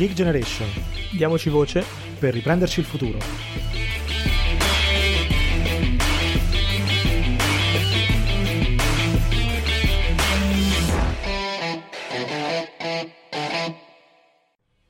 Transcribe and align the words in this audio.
Geek 0.00 0.14
Generation. 0.14 0.66
Diamoci 1.12 1.50
voce 1.50 1.84
per 2.18 2.32
riprenderci 2.32 2.80
il 2.80 2.86
futuro. 2.86 3.18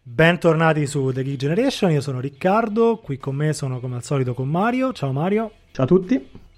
Bentornati 0.00 0.86
su 0.86 1.10
The 1.10 1.24
Geek 1.24 1.36
Generation, 1.36 1.90
io 1.90 2.00
sono 2.00 2.20
Riccardo, 2.20 2.98
qui 2.98 3.18
con 3.18 3.34
me 3.34 3.52
sono 3.52 3.80
come 3.80 3.96
al 3.96 4.04
solito 4.04 4.32
con 4.32 4.48
Mario. 4.48 4.92
Ciao 4.92 5.10
Mario. 5.10 5.50
Ciao 5.72 5.86
a 5.86 5.88
tutti. 5.88 6.14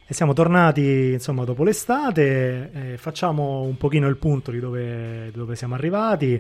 E 0.07 0.13
siamo 0.13 0.35
tornati 0.35 1.13
insomma 1.13 1.45
dopo 1.45 1.65
l'estate, 1.65 2.71
eh, 2.71 2.97
facciamo 2.99 3.63
un 3.63 3.79
pochino 3.79 4.09
il 4.09 4.19
punto 4.19 4.51
di 4.51 4.61
dove, 4.61 5.31
dove 5.33 5.57
siamo 5.57 5.73
arrivati 5.75 6.39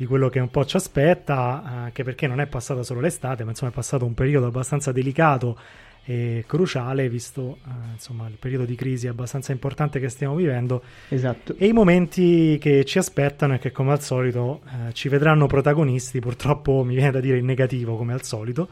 di 0.00 0.06
quello 0.06 0.30
che 0.30 0.40
un 0.40 0.48
po' 0.48 0.64
ci 0.64 0.76
aspetta, 0.76 1.62
anche 1.62 2.04
perché 2.04 2.26
non 2.26 2.40
è 2.40 2.46
passata 2.46 2.82
solo 2.82 3.00
l'estate, 3.00 3.44
ma 3.44 3.50
insomma 3.50 3.70
è 3.70 3.74
passato 3.74 4.06
un 4.06 4.14
periodo 4.14 4.46
abbastanza 4.46 4.92
delicato 4.92 5.58
e 6.04 6.44
cruciale, 6.46 7.10
visto 7.10 7.58
eh, 7.66 7.92
insomma 7.92 8.26
il 8.26 8.38
periodo 8.38 8.64
di 8.64 8.74
crisi 8.76 9.08
abbastanza 9.08 9.52
importante 9.52 10.00
che 10.00 10.08
stiamo 10.08 10.36
vivendo. 10.36 10.82
Esatto. 11.10 11.54
E 11.58 11.66
i 11.66 11.74
momenti 11.74 12.56
che 12.58 12.86
ci 12.86 12.96
aspettano 12.96 13.52
e 13.52 13.58
che 13.58 13.72
come 13.72 13.92
al 13.92 14.00
solito 14.00 14.62
eh, 14.64 14.94
ci 14.94 15.10
vedranno 15.10 15.46
protagonisti, 15.46 16.18
purtroppo 16.18 16.82
mi 16.82 16.94
viene 16.94 17.10
da 17.10 17.20
dire 17.20 17.36
in 17.36 17.44
negativo 17.44 17.98
come 17.98 18.14
al 18.14 18.22
solito. 18.22 18.68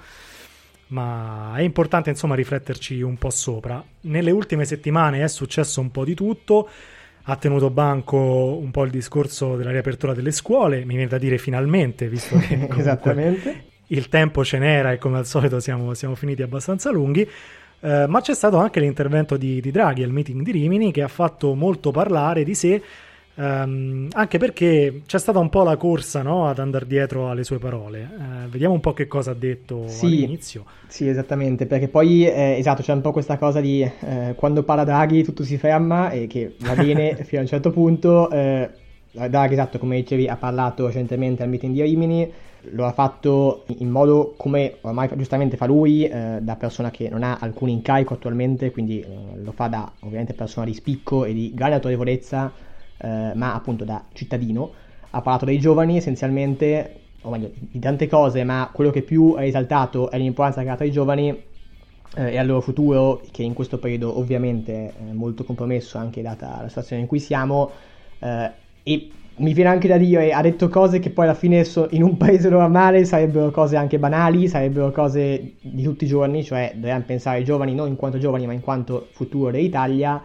Ma 0.86 1.52
è 1.56 1.60
importante 1.60 2.08
insomma 2.08 2.36
rifletterci 2.36 3.02
un 3.02 3.18
po' 3.18 3.28
sopra. 3.28 3.84
Nelle 4.00 4.30
ultime 4.30 4.64
settimane 4.64 5.22
è 5.22 5.28
successo 5.28 5.82
un 5.82 5.90
po' 5.90 6.06
di 6.06 6.14
tutto 6.14 6.70
ha 7.30 7.36
tenuto 7.36 7.68
banco 7.68 8.16
un 8.16 8.70
po' 8.70 8.84
il 8.84 8.90
discorso 8.90 9.56
della 9.56 9.70
riapertura 9.70 10.14
delle 10.14 10.30
scuole, 10.30 10.78
mi 10.86 10.94
viene 10.94 11.08
da 11.08 11.18
dire 11.18 11.36
finalmente, 11.36 12.08
visto 12.08 12.38
che 12.38 12.68
Esattamente. 12.74 13.64
il 13.88 14.08
tempo 14.08 14.42
ce 14.42 14.58
n'era 14.58 14.92
e 14.92 14.98
come 14.98 15.18
al 15.18 15.26
solito 15.26 15.60
siamo, 15.60 15.92
siamo 15.92 16.14
finiti 16.14 16.40
abbastanza 16.40 16.90
lunghi. 16.90 17.28
Eh, 17.80 18.06
ma 18.08 18.20
c'è 18.22 18.34
stato 18.34 18.56
anche 18.56 18.80
l'intervento 18.80 19.36
di, 19.36 19.60
di 19.60 19.70
Draghi 19.70 20.02
al 20.02 20.10
meeting 20.10 20.42
di 20.42 20.52
Rimini 20.52 20.90
che 20.90 21.02
ha 21.02 21.08
fatto 21.08 21.54
molto 21.54 21.90
parlare 21.90 22.44
di 22.44 22.54
sé 22.54 22.82
Um, 23.38 24.08
anche 24.14 24.36
perché 24.38 25.02
c'è 25.06 25.18
stata 25.18 25.38
un 25.38 25.48
po' 25.48 25.62
la 25.62 25.76
corsa 25.76 26.22
no, 26.22 26.48
ad 26.48 26.58
andare 26.58 26.86
dietro 26.86 27.30
alle 27.30 27.44
sue 27.44 27.58
parole. 27.58 28.10
Uh, 28.18 28.48
vediamo 28.48 28.74
un 28.74 28.80
po' 28.80 28.92
che 28.92 29.06
cosa 29.06 29.30
ha 29.30 29.34
detto 29.34 29.86
sì, 29.86 30.06
all'inizio. 30.06 30.64
Sì, 30.88 31.08
esattamente, 31.08 31.66
perché 31.66 31.86
poi 31.86 32.26
eh, 32.26 32.56
esatto, 32.58 32.82
c'è 32.82 32.92
un 32.92 33.00
po' 33.00 33.12
questa 33.12 33.38
cosa 33.38 33.60
di 33.60 33.80
eh, 33.82 34.34
quando 34.36 34.64
parla 34.64 34.82
Draghi 34.82 35.22
tutto 35.22 35.44
si 35.44 35.56
ferma 35.56 36.10
e 36.10 36.26
che 36.26 36.56
va 36.58 36.74
bene 36.74 37.14
fino 37.22 37.38
a 37.40 37.44
un 37.44 37.48
certo 37.48 37.70
punto. 37.70 38.28
Eh, 38.28 38.70
Draghi, 39.12 39.52
esatto, 39.52 39.78
come 39.78 39.96
dicevi, 39.96 40.26
ha 40.26 40.36
parlato 40.36 40.86
recentemente 40.86 41.44
al 41.44 41.48
meeting 41.48 41.72
di 41.74 41.82
Rimini, 41.82 42.32
lo 42.72 42.86
ha 42.86 42.92
fatto 42.92 43.66
in 43.78 43.88
modo 43.88 44.34
come 44.36 44.78
ormai 44.80 45.08
giustamente 45.14 45.56
fa 45.56 45.66
lui, 45.66 46.04
eh, 46.04 46.38
da 46.40 46.56
persona 46.56 46.90
che 46.90 47.08
non 47.08 47.22
ha 47.22 47.38
alcun 47.40 47.68
incarico 47.68 48.14
attualmente, 48.14 48.72
quindi 48.72 49.00
eh, 49.00 49.06
lo 49.40 49.52
fa 49.52 49.68
da 49.68 49.92
ovviamente 50.00 50.34
persona 50.34 50.66
di 50.66 50.74
spicco 50.74 51.24
e 51.24 51.32
di 51.32 51.52
grande 51.54 51.76
autorevolezza 51.76 52.66
eh, 52.98 53.32
ma 53.34 53.54
appunto 53.54 53.84
da 53.84 54.02
cittadino, 54.12 54.72
ha 55.10 55.20
parlato 55.22 55.44
dei 55.44 55.58
giovani 55.58 55.96
essenzialmente, 55.96 57.00
o 57.22 57.30
meglio, 57.30 57.50
di 57.54 57.78
tante 57.78 58.06
cose, 58.08 58.44
ma 58.44 58.68
quello 58.72 58.90
che 58.90 59.02
più 59.02 59.34
ha 59.36 59.40
risaltato 59.40 60.10
è 60.10 60.18
l'importanza 60.18 60.62
che 60.62 60.68
ha 60.68 60.76
ai 60.78 60.90
giovani 60.90 61.28
eh, 62.16 62.32
e 62.32 62.38
al 62.38 62.46
loro 62.46 62.60
futuro, 62.60 63.22
che 63.30 63.42
in 63.42 63.54
questo 63.54 63.78
periodo 63.78 64.18
ovviamente 64.18 64.92
è 64.96 65.12
molto 65.12 65.44
compromesso 65.44 65.98
anche 65.98 66.22
data 66.22 66.58
la 66.60 66.68
situazione 66.68 67.02
in 67.02 67.08
cui 67.08 67.20
siamo, 67.20 67.70
eh, 68.18 68.50
e 68.82 69.10
mi 69.36 69.52
viene 69.52 69.70
anche 69.70 69.86
da 69.86 69.96
dire, 69.96 70.32
ha 70.32 70.42
detto 70.42 70.68
cose 70.68 70.98
che 70.98 71.10
poi 71.10 71.26
alla 71.26 71.34
fine 71.34 71.62
so, 71.64 71.86
in 71.90 72.02
un 72.02 72.16
paese 72.16 72.48
normale 72.48 73.04
sarebbero 73.04 73.50
cose 73.50 73.76
anche 73.76 73.98
banali, 73.98 74.48
sarebbero 74.48 74.90
cose 74.90 75.52
di 75.60 75.82
tutti 75.82 76.04
i 76.04 76.08
giorni, 76.08 76.42
cioè 76.42 76.72
dobbiamo 76.74 77.04
pensare 77.06 77.38
ai 77.38 77.44
giovani 77.44 77.74
non 77.74 77.88
in 77.88 77.96
quanto 77.96 78.18
giovani 78.18 78.46
ma 78.46 78.52
in 78.52 78.60
quanto 78.60 79.08
futuro 79.12 79.50
dell'Italia 79.50 80.20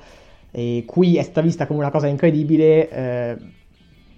e 0.55 0.83
qui 0.85 1.17
è 1.17 1.23
stata 1.23 1.41
vista 1.41 1.65
come 1.65 1.79
una 1.79 1.89
cosa 1.89 2.05
incredibile 2.05 2.87
eh, 2.87 3.37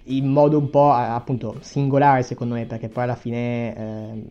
in 0.04 0.26
modo 0.26 0.58
un 0.58 0.68
po' 0.68 0.92
appunto 0.92 1.56
singolare 1.60 2.22
secondo 2.22 2.54
me 2.54 2.66
perché 2.66 2.90
poi 2.90 3.04
alla 3.04 3.14
fine 3.14 3.74
eh, 3.74 4.22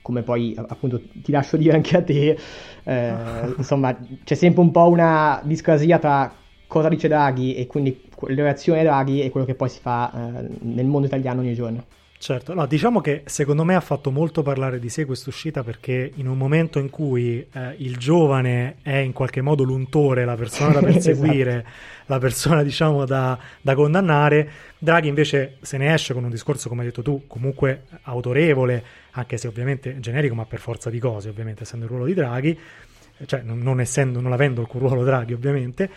come 0.00 0.22
poi 0.22 0.54
appunto 0.56 1.02
ti 1.22 1.32
lascio 1.32 1.56
dire 1.56 1.74
anche 1.74 1.96
a 1.96 2.02
te 2.04 2.38
eh, 2.84 3.14
insomma 3.56 3.98
c'è 4.22 4.36
sempre 4.36 4.60
un 4.60 4.70
po' 4.70 4.88
una 4.88 5.40
discrasia 5.42 5.98
tra 5.98 6.32
cosa 6.68 6.88
dice 6.88 7.08
Draghi 7.08 7.56
e 7.56 7.66
quindi 7.66 8.00
le 8.28 8.42
reazioni 8.42 8.82
Draghi 8.82 9.20
e 9.20 9.30
quello 9.30 9.44
che 9.44 9.56
poi 9.56 9.68
si 9.68 9.80
fa 9.80 10.12
eh, 10.38 10.48
nel 10.60 10.86
mondo 10.86 11.08
italiano 11.08 11.40
ogni 11.40 11.54
giorno 11.54 11.84
Certo, 12.24 12.54
no, 12.54 12.64
diciamo 12.64 13.02
che 13.02 13.20
secondo 13.26 13.64
me 13.64 13.74
ha 13.74 13.82
fatto 13.82 14.10
molto 14.10 14.40
parlare 14.40 14.78
di 14.78 14.88
sé 14.88 15.04
questa 15.04 15.28
uscita 15.28 15.62
perché 15.62 16.10
in 16.14 16.26
un 16.26 16.38
momento 16.38 16.78
in 16.78 16.88
cui 16.88 17.46
eh, 17.52 17.74
il 17.76 17.98
giovane 17.98 18.76
è 18.80 18.96
in 18.96 19.12
qualche 19.12 19.42
modo 19.42 19.62
l'untore, 19.62 20.24
la 20.24 20.34
persona 20.34 20.72
da 20.72 20.80
perseguire, 20.90 21.50
esatto. 21.50 21.68
la 22.06 22.18
persona 22.18 22.62
diciamo 22.62 23.04
da, 23.04 23.38
da, 23.60 23.74
condannare, 23.74 24.50
Draghi 24.78 25.08
invece 25.08 25.58
se 25.60 25.76
ne 25.76 25.92
esce 25.92 26.14
con 26.14 26.24
un 26.24 26.30
discorso, 26.30 26.70
come 26.70 26.80
hai 26.80 26.86
detto 26.86 27.02
tu, 27.02 27.26
comunque 27.26 27.82
autorevole, 28.04 28.82
anche 29.10 29.36
se 29.36 29.46
ovviamente 29.46 30.00
generico, 30.00 30.34
ma 30.34 30.46
per 30.46 30.60
forza 30.60 30.88
di 30.88 30.98
cose, 30.98 31.28
ovviamente 31.28 31.64
essendo 31.64 31.84
il 31.84 31.90
ruolo 31.90 32.06
di 32.06 32.14
Draghi, 32.14 32.58
cioè 33.26 33.42
non, 33.42 33.58
non, 33.58 33.82
essendo, 33.82 34.22
non 34.22 34.32
avendo 34.32 34.62
il 34.62 34.68
ruolo 34.70 35.04
Draghi 35.04 35.34
ovviamente, 35.34 35.90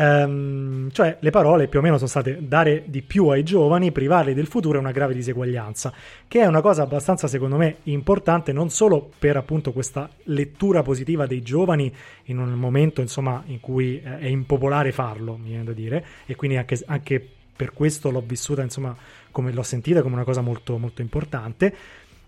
Um, 0.00 0.90
cioè 0.92 1.16
le 1.18 1.30
parole 1.30 1.66
più 1.66 1.80
o 1.80 1.82
meno 1.82 1.96
sono 1.96 2.08
state 2.08 2.38
dare 2.40 2.84
di 2.86 3.02
più 3.02 3.26
ai 3.28 3.42
giovani, 3.42 3.90
privarli 3.90 4.32
del 4.32 4.46
futuro 4.46 4.78
è 4.78 4.80
una 4.80 4.92
grave 4.92 5.12
diseguaglianza, 5.12 5.92
che 6.28 6.40
è 6.40 6.46
una 6.46 6.60
cosa 6.60 6.82
abbastanza 6.82 7.26
secondo 7.26 7.56
me 7.56 7.78
importante 7.84 8.52
non 8.52 8.70
solo 8.70 9.10
per 9.18 9.36
appunto 9.36 9.72
questa 9.72 10.08
lettura 10.24 10.82
positiva 10.82 11.26
dei 11.26 11.42
giovani 11.42 11.92
in 12.26 12.38
un 12.38 12.52
momento 12.52 13.00
insomma 13.00 13.42
in 13.46 13.58
cui 13.58 14.00
eh, 14.00 14.18
è 14.20 14.26
impopolare 14.26 14.92
farlo, 14.92 15.36
mi 15.36 15.48
viene 15.48 15.64
da 15.64 15.72
dire, 15.72 16.04
e 16.26 16.36
quindi 16.36 16.56
anche, 16.56 16.80
anche 16.86 17.28
per 17.56 17.72
questo 17.72 18.12
l'ho 18.12 18.22
vissuta 18.24 18.62
insomma 18.62 18.96
come 19.32 19.50
l'ho 19.50 19.64
sentita 19.64 20.00
come 20.00 20.14
una 20.14 20.22
cosa 20.22 20.42
molto 20.42 20.78
molto 20.78 21.02
importante 21.02 21.74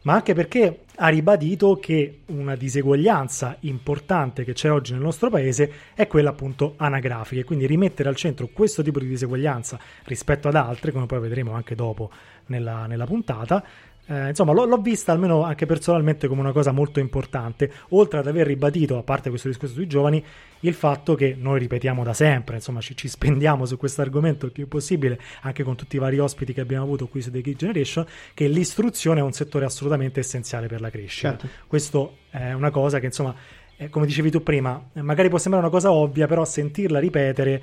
ma 0.02 0.14
anche 0.14 0.34
perché 0.34 0.80
ha 0.96 1.08
ribadito 1.08 1.76
che 1.76 2.20
una 2.26 2.56
diseguaglianza 2.56 3.56
importante 3.60 4.44
che 4.44 4.52
c'è 4.52 4.70
oggi 4.70 4.92
nel 4.92 5.02
nostro 5.02 5.30
paese 5.30 5.72
è 5.94 6.06
quella 6.06 6.30
appunto 6.30 6.74
anagrafica 6.76 7.44
quindi 7.44 7.66
rimettere 7.66 8.08
al 8.08 8.16
centro 8.16 8.48
questo 8.48 8.82
tipo 8.82 8.98
di 8.98 9.08
diseguaglianza 9.08 9.78
rispetto 10.04 10.48
ad 10.48 10.54
altre, 10.54 10.92
come 10.92 11.06
poi 11.06 11.20
vedremo 11.20 11.52
anche 11.52 11.74
dopo 11.74 12.10
nella, 12.50 12.86
nella 12.86 13.06
puntata, 13.06 13.64
eh, 14.06 14.28
insomma, 14.28 14.52
l'ho, 14.52 14.64
l'ho, 14.64 14.78
vista 14.78 15.12
almeno 15.12 15.44
anche 15.44 15.66
personalmente 15.66 16.26
come 16.26 16.40
una 16.40 16.52
cosa 16.52 16.72
molto 16.72 16.98
importante, 16.98 17.70
oltre 17.90 18.18
ad 18.18 18.26
aver 18.26 18.46
ribadito, 18.46 18.98
a 18.98 19.02
parte 19.02 19.30
questo 19.30 19.48
discorso 19.48 19.74
sui 19.74 19.86
giovani, 19.86 20.22
il 20.60 20.74
fatto 20.74 21.14
che 21.14 21.36
noi 21.38 21.60
ripetiamo 21.60 22.02
da 22.02 22.12
sempre, 22.12 22.56
insomma, 22.56 22.80
ci, 22.80 22.96
ci 22.96 23.08
spendiamo 23.08 23.64
su 23.64 23.76
questo 23.76 24.02
argomento 24.02 24.46
il 24.46 24.52
più 24.52 24.66
possibile, 24.66 25.18
anche 25.42 25.62
con 25.62 25.76
tutti 25.76 25.94
i 25.96 25.98
vari 26.00 26.18
ospiti 26.18 26.52
che 26.52 26.60
abbiamo 26.60 26.84
avuto 26.84 27.06
qui 27.06 27.22
su 27.22 27.30
The 27.30 27.40
Geek 27.40 27.56
Generation, 27.56 28.04
che 28.34 28.48
l'istruzione 28.48 29.20
è 29.20 29.22
un 29.22 29.32
settore 29.32 29.64
assolutamente 29.64 30.18
essenziale 30.18 30.66
per 30.66 30.80
la 30.80 30.90
crescita. 30.90 31.30
Certo. 31.30 31.48
Questo 31.68 32.16
è 32.30 32.52
una 32.52 32.70
cosa 32.70 32.98
che, 32.98 33.06
insomma, 33.06 33.34
come 33.88 34.06
dicevi 34.06 34.30
tu 34.30 34.42
prima, 34.42 34.90
magari 34.94 35.28
può 35.28 35.38
sembrare 35.38 35.64
una 35.64 35.74
cosa 35.74 35.92
ovvia, 35.92 36.26
però 36.26 36.44
sentirla 36.44 36.98
ripetere 36.98 37.62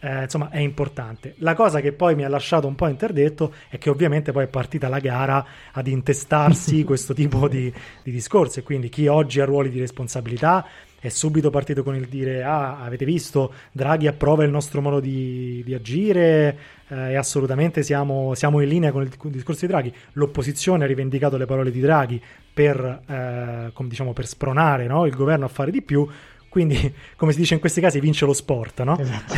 eh, 0.00 0.22
insomma 0.22 0.50
è 0.50 0.58
importante. 0.58 1.34
La 1.38 1.54
cosa 1.54 1.80
che 1.80 1.92
poi 1.92 2.14
mi 2.14 2.24
ha 2.24 2.28
lasciato 2.28 2.66
un 2.66 2.74
po' 2.74 2.86
interdetto 2.88 3.52
è 3.68 3.78
che 3.78 3.90
ovviamente 3.90 4.32
poi 4.32 4.44
è 4.44 4.48
partita 4.48 4.88
la 4.88 4.98
gara 4.98 5.44
ad 5.72 5.86
intestarsi 5.86 6.82
questo 6.84 7.14
tipo 7.14 7.48
di, 7.48 7.72
di 8.02 8.10
discorsi. 8.10 8.60
E 8.60 8.62
quindi 8.62 8.88
chi 8.88 9.06
oggi 9.06 9.40
ha 9.40 9.44
ruoli 9.44 9.70
di 9.70 9.80
responsabilità 9.80 10.66
è 10.98 11.08
subito 11.10 11.50
partito 11.50 11.82
con 11.82 11.94
il 11.94 12.06
dire 12.08 12.42
ah 12.42 12.82
avete 12.82 13.04
visto? 13.04 13.52
Draghi 13.70 14.06
approva 14.06 14.44
il 14.44 14.50
nostro 14.50 14.80
modo 14.80 14.98
di, 14.98 15.62
di 15.64 15.74
agire 15.74 16.58
eh, 16.88 17.12
e 17.12 17.16
assolutamente 17.16 17.82
siamo, 17.82 18.34
siamo, 18.34 18.60
in 18.60 18.68
linea 18.68 18.92
con 18.92 19.02
il, 19.02 19.16
con 19.16 19.30
il, 19.30 19.36
discorso 19.36 19.66
di 19.66 19.72
Draghi. 19.72 19.94
L'opposizione 20.12 20.84
ha 20.84 20.86
rivendicato 20.86 21.36
le 21.36 21.46
parole 21.46 21.70
di 21.70 21.80
Draghi 21.80 22.20
per, 22.52 23.02
eh, 23.06 23.72
diciamo, 23.84 24.12
per 24.12 24.26
spronare 24.26 24.86
no, 24.86 25.06
il 25.06 25.14
governo 25.14 25.44
a 25.44 25.48
fare 25.48 25.70
di 25.70 25.82
più 25.82 26.08
quindi, 26.56 26.90
come 27.16 27.32
si 27.32 27.38
dice 27.38 27.52
in 27.52 27.60
questi 27.60 27.82
casi, 27.82 28.00
vince 28.00 28.24
lo 28.24 28.32
sport, 28.32 28.82
no? 28.82 28.98
Esatto. 28.98 29.34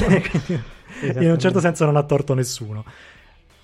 in 1.18 1.32
un 1.32 1.38
certo 1.40 1.58
senso 1.58 1.84
non 1.84 1.96
ha 1.96 2.04
torto 2.04 2.32
nessuno. 2.32 2.84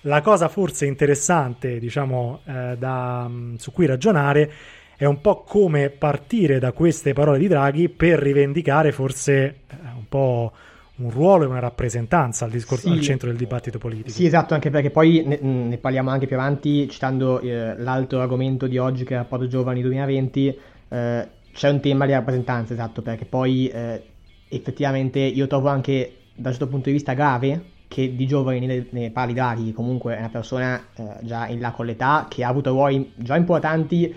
La 0.01 0.19
cosa 0.19 0.49
forse 0.49 0.85
interessante, 0.85 1.79
diciamo, 1.79 2.41
eh, 2.43 2.75
da, 2.77 3.25
mm, 3.29 3.55
su 3.55 3.71
cui 3.71 3.85
ragionare 3.85 4.51
è 4.97 5.05
un 5.05 5.21
po' 5.21 5.43
come 5.43 5.89
partire 5.89 6.59
da 6.59 6.73
queste 6.73 7.13
parole 7.13 7.37
di 7.37 7.47
Draghi 7.47 7.87
per 7.87 8.19
rivendicare 8.19 8.91
forse 8.91 9.31
eh, 9.41 9.75
un 9.95 10.09
po' 10.09 10.51
un 10.97 11.09
ruolo 11.09 11.45
e 11.45 11.47
una 11.47 11.59
rappresentanza 11.59 12.43
al, 12.43 12.51
discorso, 12.51 12.89
sì, 12.89 12.93
al 12.93 12.99
centro 12.99 13.29
del 13.29 13.37
dibattito 13.37 13.77
politico. 13.77 14.09
Sì, 14.09 14.25
esatto, 14.25 14.53
anche 14.53 14.69
perché 14.69 14.89
poi 14.89 15.23
ne, 15.25 15.39
ne 15.39 15.77
parliamo 15.77 16.09
anche 16.09 16.27
più 16.27 16.35
avanti, 16.35 16.89
citando 16.89 17.39
eh, 17.39 17.77
l'altro 17.77 18.19
argomento 18.19 18.67
di 18.67 18.77
oggi 18.77 19.05
che 19.05 19.13
è 19.13 19.17
rapporto 19.17 19.47
giovani 19.47 19.81
2020. 19.81 20.59
Eh, 20.89 21.27
c'è 21.55 21.69
un 21.69 21.79
tema 21.79 22.05
di 22.05 22.11
rappresentanza, 22.11 22.73
esatto, 22.73 23.01
perché 23.01 23.23
poi 23.23 23.67
eh, 23.67 24.03
effettivamente 24.49 25.19
io 25.19 25.47
trovo 25.47 25.69
anche 25.69 26.17
da 26.35 26.49
questo 26.49 26.67
punto 26.67 26.89
di 26.89 26.95
vista 26.95 27.13
grave 27.13 27.73
che 27.87 28.13
di 28.13 28.27
giovani 28.27 28.65
ne, 28.65 28.87
ne 28.89 29.09
parli 29.09 29.33
Draghi, 29.33 29.71
comunque 29.71 30.15
è 30.15 30.19
una 30.19 30.29
persona 30.29 30.87
eh, 30.95 31.17
già 31.21 31.47
in 31.47 31.61
là 31.61 31.71
con 31.71 31.85
l'età, 31.85 32.27
che 32.29 32.43
ha 32.43 32.49
avuto 32.49 32.71
ruoli 32.71 33.13
già 33.15 33.37
importanti 33.37 34.13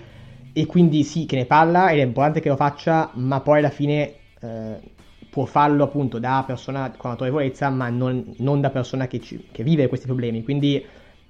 e 0.52 0.66
quindi 0.66 1.04
sì 1.04 1.26
che 1.26 1.36
ne 1.36 1.44
parla 1.44 1.90
ed 1.90 2.00
è 2.00 2.02
importante 2.02 2.40
che 2.40 2.48
lo 2.48 2.56
faccia, 2.56 3.10
ma 3.14 3.40
poi 3.40 3.58
alla 3.58 3.70
fine 3.70 4.14
eh, 4.40 4.80
può 5.30 5.44
farlo 5.44 5.84
appunto 5.84 6.18
da 6.18 6.42
persona 6.44 6.90
con 6.96 7.12
autorevolezza, 7.12 7.70
ma 7.70 7.88
non, 7.88 8.34
non 8.38 8.60
da 8.60 8.70
persona 8.70 9.06
che, 9.06 9.20
ci, 9.20 9.46
che, 9.52 9.62
vive 9.62 9.86
questi 9.86 10.06
problemi. 10.06 10.42
Quindi 10.42 10.84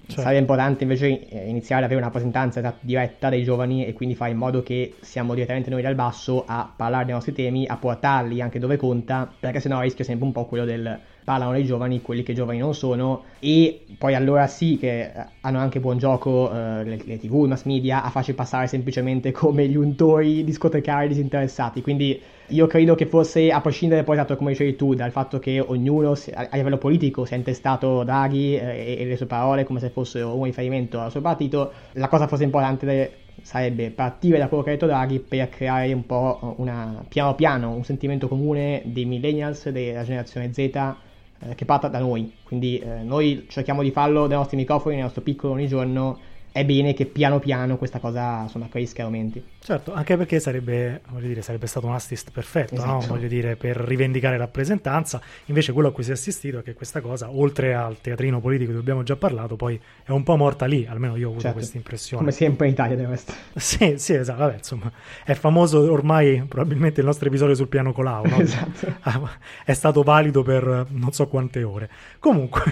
certo. 0.09 0.21
sarebbe 0.21 0.39
importante 0.39 0.83
invece 0.83 1.27
eh, 1.29 1.47
iniziare 1.47 1.83
ad 1.83 1.91
avere 1.91 2.01
una 2.01 2.11
rappresentanza 2.11 2.75
diretta 2.81 3.29
dei 3.29 3.43
giovani 3.43 3.85
e 3.85 3.93
quindi 3.93 4.15
fare 4.15 4.31
in 4.31 4.37
modo 4.37 4.61
che 4.63 4.95
siamo 5.01 5.33
direttamente 5.33 5.69
noi 5.69 5.81
dal 5.81 5.95
basso 5.95 6.43
a 6.45 6.71
parlare 6.75 7.05
dei 7.05 7.13
nostri 7.13 7.33
temi, 7.33 7.65
a 7.67 7.77
portarli 7.77 8.41
anche 8.41 8.59
dove 8.59 8.77
conta, 8.77 9.31
perché 9.39 9.59
sennò 9.59 9.79
rischia 9.81 10.03
sempre 10.03 10.25
un 10.25 10.31
po' 10.31 10.45
quello 10.45 10.65
del 10.65 10.99
parlano 11.29 11.51
dei 11.51 11.63
giovani, 11.63 12.01
quelli 12.01 12.23
che 12.23 12.33
giovani 12.33 12.57
non 12.57 12.73
sono, 12.73 13.25
e 13.37 13.81
poi 13.99 14.15
allora 14.15 14.47
sì 14.47 14.77
che 14.79 15.01
eh, 15.01 15.25
hanno 15.41 15.59
anche 15.59 15.79
buon 15.79 15.99
gioco 15.99 16.51
eh, 16.51 16.83
le, 16.83 16.99
le, 17.05 17.19
tv, 17.19 17.43
i 17.45 17.47
mass 17.47 17.65
media 17.65 18.01
a 18.01 18.09
farci 18.09 18.33
passare 18.33 18.65
semplicemente 18.65 19.29
come 19.31 19.67
gli 19.67 19.75
untori 19.75 20.43
discotecari 20.43 21.07
disinteressati. 21.07 21.83
Quindi 21.83 22.19
io 22.47 22.65
credo 22.65 22.95
che 22.95 23.05
forse, 23.05 23.51
a 23.51 23.61
prescindere 23.61 24.01
poi, 24.01 24.15
esatto, 24.15 24.37
come 24.37 24.49
dicevi 24.53 24.75
tu, 24.75 24.95
dal 24.95 25.11
fatto 25.11 25.37
che 25.37 25.59
ognuno 25.59 26.15
a, 26.33 26.47
livello 26.53 26.79
politico 26.79 27.25
si 27.25 27.35
è 27.35 27.37
intestato 27.37 28.03
Draghi 28.03 28.55
eh, 28.55 28.95
e, 28.97 29.01
e, 29.01 29.05
le 29.05 29.15
sue 29.15 29.27
parole 29.27 29.65
come 29.65 29.79
se 29.79 29.91
fossero 29.91 30.35
un 30.35 30.45
riferimento 30.45 30.99
al 30.99 31.11
suo 31.11 31.21
partito, 31.21 31.71
la 31.91 32.07
cosa 32.07 32.25
forse 32.25 32.43
importante 32.43 33.11
sarebbe 33.43 33.91
partire 33.91 34.39
da 34.39 34.47
quello 34.47 34.63
che 34.63 34.69
ha 34.69 34.73
detto 34.73 34.87
Draghi 34.87 35.19
per 35.19 35.47
creare 35.49 35.93
un 35.93 36.07
po' 36.07 36.55
una, 36.57 37.05
piano 37.07 37.35
piano 37.35 37.69
un 37.69 37.83
sentimento 37.83 38.27
comune 38.27 38.81
dei 38.85 39.05
millennials, 39.05 39.69
della 39.69 40.03
generazione 40.03 40.51
Z, 40.51 40.95
eh, 41.39 41.55
che 41.55 41.65
parta 41.65 41.87
da 41.87 41.99
noi. 41.99 42.33
Quindi 42.43 42.79
eh, 42.79 43.03
noi 43.03 43.45
cerchiamo 43.49 43.81
di 43.81 43.91
farlo 43.91 44.27
dai 44.27 44.37
nostri 44.37 44.57
microfoni, 44.57 44.95
nel 44.95 45.03
nostro 45.05 45.21
piccolo 45.21 45.53
ogni 45.53 45.67
giorno 45.67 46.17
è 46.51 46.65
bene 46.65 46.93
che 46.93 47.05
piano 47.05 47.39
piano 47.39 47.77
questa 47.77 47.99
cosa 47.99 48.41
insomma 48.41 48.67
cresca 48.69 49.01
e 49.01 49.05
aumenti. 49.05 49.43
Certo, 49.61 49.93
anche 49.93 50.17
perché 50.17 50.39
sarebbe, 50.39 51.01
dire, 51.19 51.41
sarebbe 51.41 51.67
stato 51.67 51.85
un 51.85 51.93
assist 51.93 52.31
perfetto, 52.31 52.75
esatto. 52.75 52.91
no? 52.91 53.05
voglio 53.07 53.27
dire, 53.27 53.55
per 53.55 53.75
rivendicare 53.75 54.35
rappresentanza. 54.37 55.21
Invece 55.45 55.73
quello 55.73 55.89
a 55.89 55.91
cui 55.91 56.03
si 56.03 56.09
è 56.09 56.13
assistito 56.13 56.59
è 56.59 56.63
che 56.63 56.73
questa 56.73 57.01
cosa, 57.01 57.29
oltre 57.29 57.75
al 57.75 58.01
teatrino 58.01 58.39
politico 58.39 58.67
di 58.67 58.71
cui 58.71 58.79
abbiamo 58.79 59.03
già 59.03 59.15
parlato, 59.15 59.55
poi 59.55 59.79
è 60.03 60.11
un 60.11 60.23
po' 60.23 60.35
morta 60.37 60.65
lì, 60.65 60.87
almeno 60.89 61.15
io 61.15 61.27
ho 61.27 61.29
avuto 61.29 61.43
certo. 61.43 61.57
questa 61.57 61.77
impressione. 61.77 62.23
Come 62.23 62.35
sempre 62.35 62.65
in 62.65 62.73
Italia 62.73 62.95
del 62.95 63.07
resto. 63.07 63.33
Sì, 63.69 63.95
sì, 63.97 64.13
esatto, 64.15 64.39
vabbè, 64.39 64.55
insomma, 64.55 64.91
è 65.23 65.33
famoso 65.33 65.91
ormai 65.91 66.43
probabilmente 66.47 67.01
il 67.01 67.05
nostro 67.05 67.27
episodio 67.27 67.53
sul 67.53 67.67
piano 67.67 67.93
Colau, 67.93 68.25
no? 68.25 68.39
esatto. 68.39 69.29
È 69.63 69.73
stato 69.73 70.01
valido 70.01 70.41
per 70.41 70.87
non 70.89 71.11
so 71.11 71.27
quante 71.27 71.61
ore. 71.61 71.89
Comunque, 72.17 72.63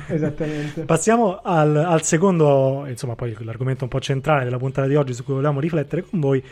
passiamo 0.85 1.39
al, 1.43 1.75
al 1.75 2.01
secondo, 2.03 2.85
insomma, 2.87 3.15
poi 3.15 3.35
l'argomento 3.39 3.66
un 3.83 3.89
po' 3.89 3.99
centrale 3.99 4.43
della 4.43 4.57
puntata 4.57 4.87
di 4.87 4.95
oggi 4.95 5.13
su 5.13 5.23
cui 5.23 5.33
volevamo 5.33 5.59
riflettere 5.59 6.03
con 6.03 6.19
voi 6.19 6.43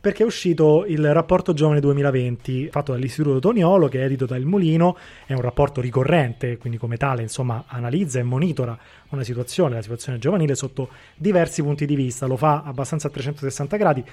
perché 0.00 0.22
è 0.22 0.26
uscito 0.26 0.86
il 0.86 1.12
rapporto 1.12 1.52
Giovane 1.52 1.78
2020 1.78 2.68
fatto 2.70 2.92
dall'Istituto 2.92 3.38
Toniolo 3.38 3.86
che 3.88 4.00
è 4.00 4.04
edito 4.04 4.24
da 4.24 4.36
Il 4.36 4.46
Mulino, 4.46 4.96
è 5.26 5.34
un 5.34 5.42
rapporto 5.42 5.82
ricorrente, 5.82 6.56
quindi 6.56 6.78
come 6.78 6.96
tale 6.96 7.20
insomma 7.20 7.64
analizza 7.66 8.18
e 8.18 8.22
monitora 8.22 8.78
una 9.10 9.22
situazione, 9.22 9.74
la 9.74 9.82
situazione 9.82 10.18
giovanile 10.18 10.54
sotto 10.54 10.88
diversi 11.16 11.62
punti 11.62 11.84
di 11.84 11.96
vista, 11.96 12.24
lo 12.24 12.38
fa 12.38 12.62
abbastanza 12.64 13.08
a 13.08 13.10
360 13.10 13.76
gradi 13.76 14.04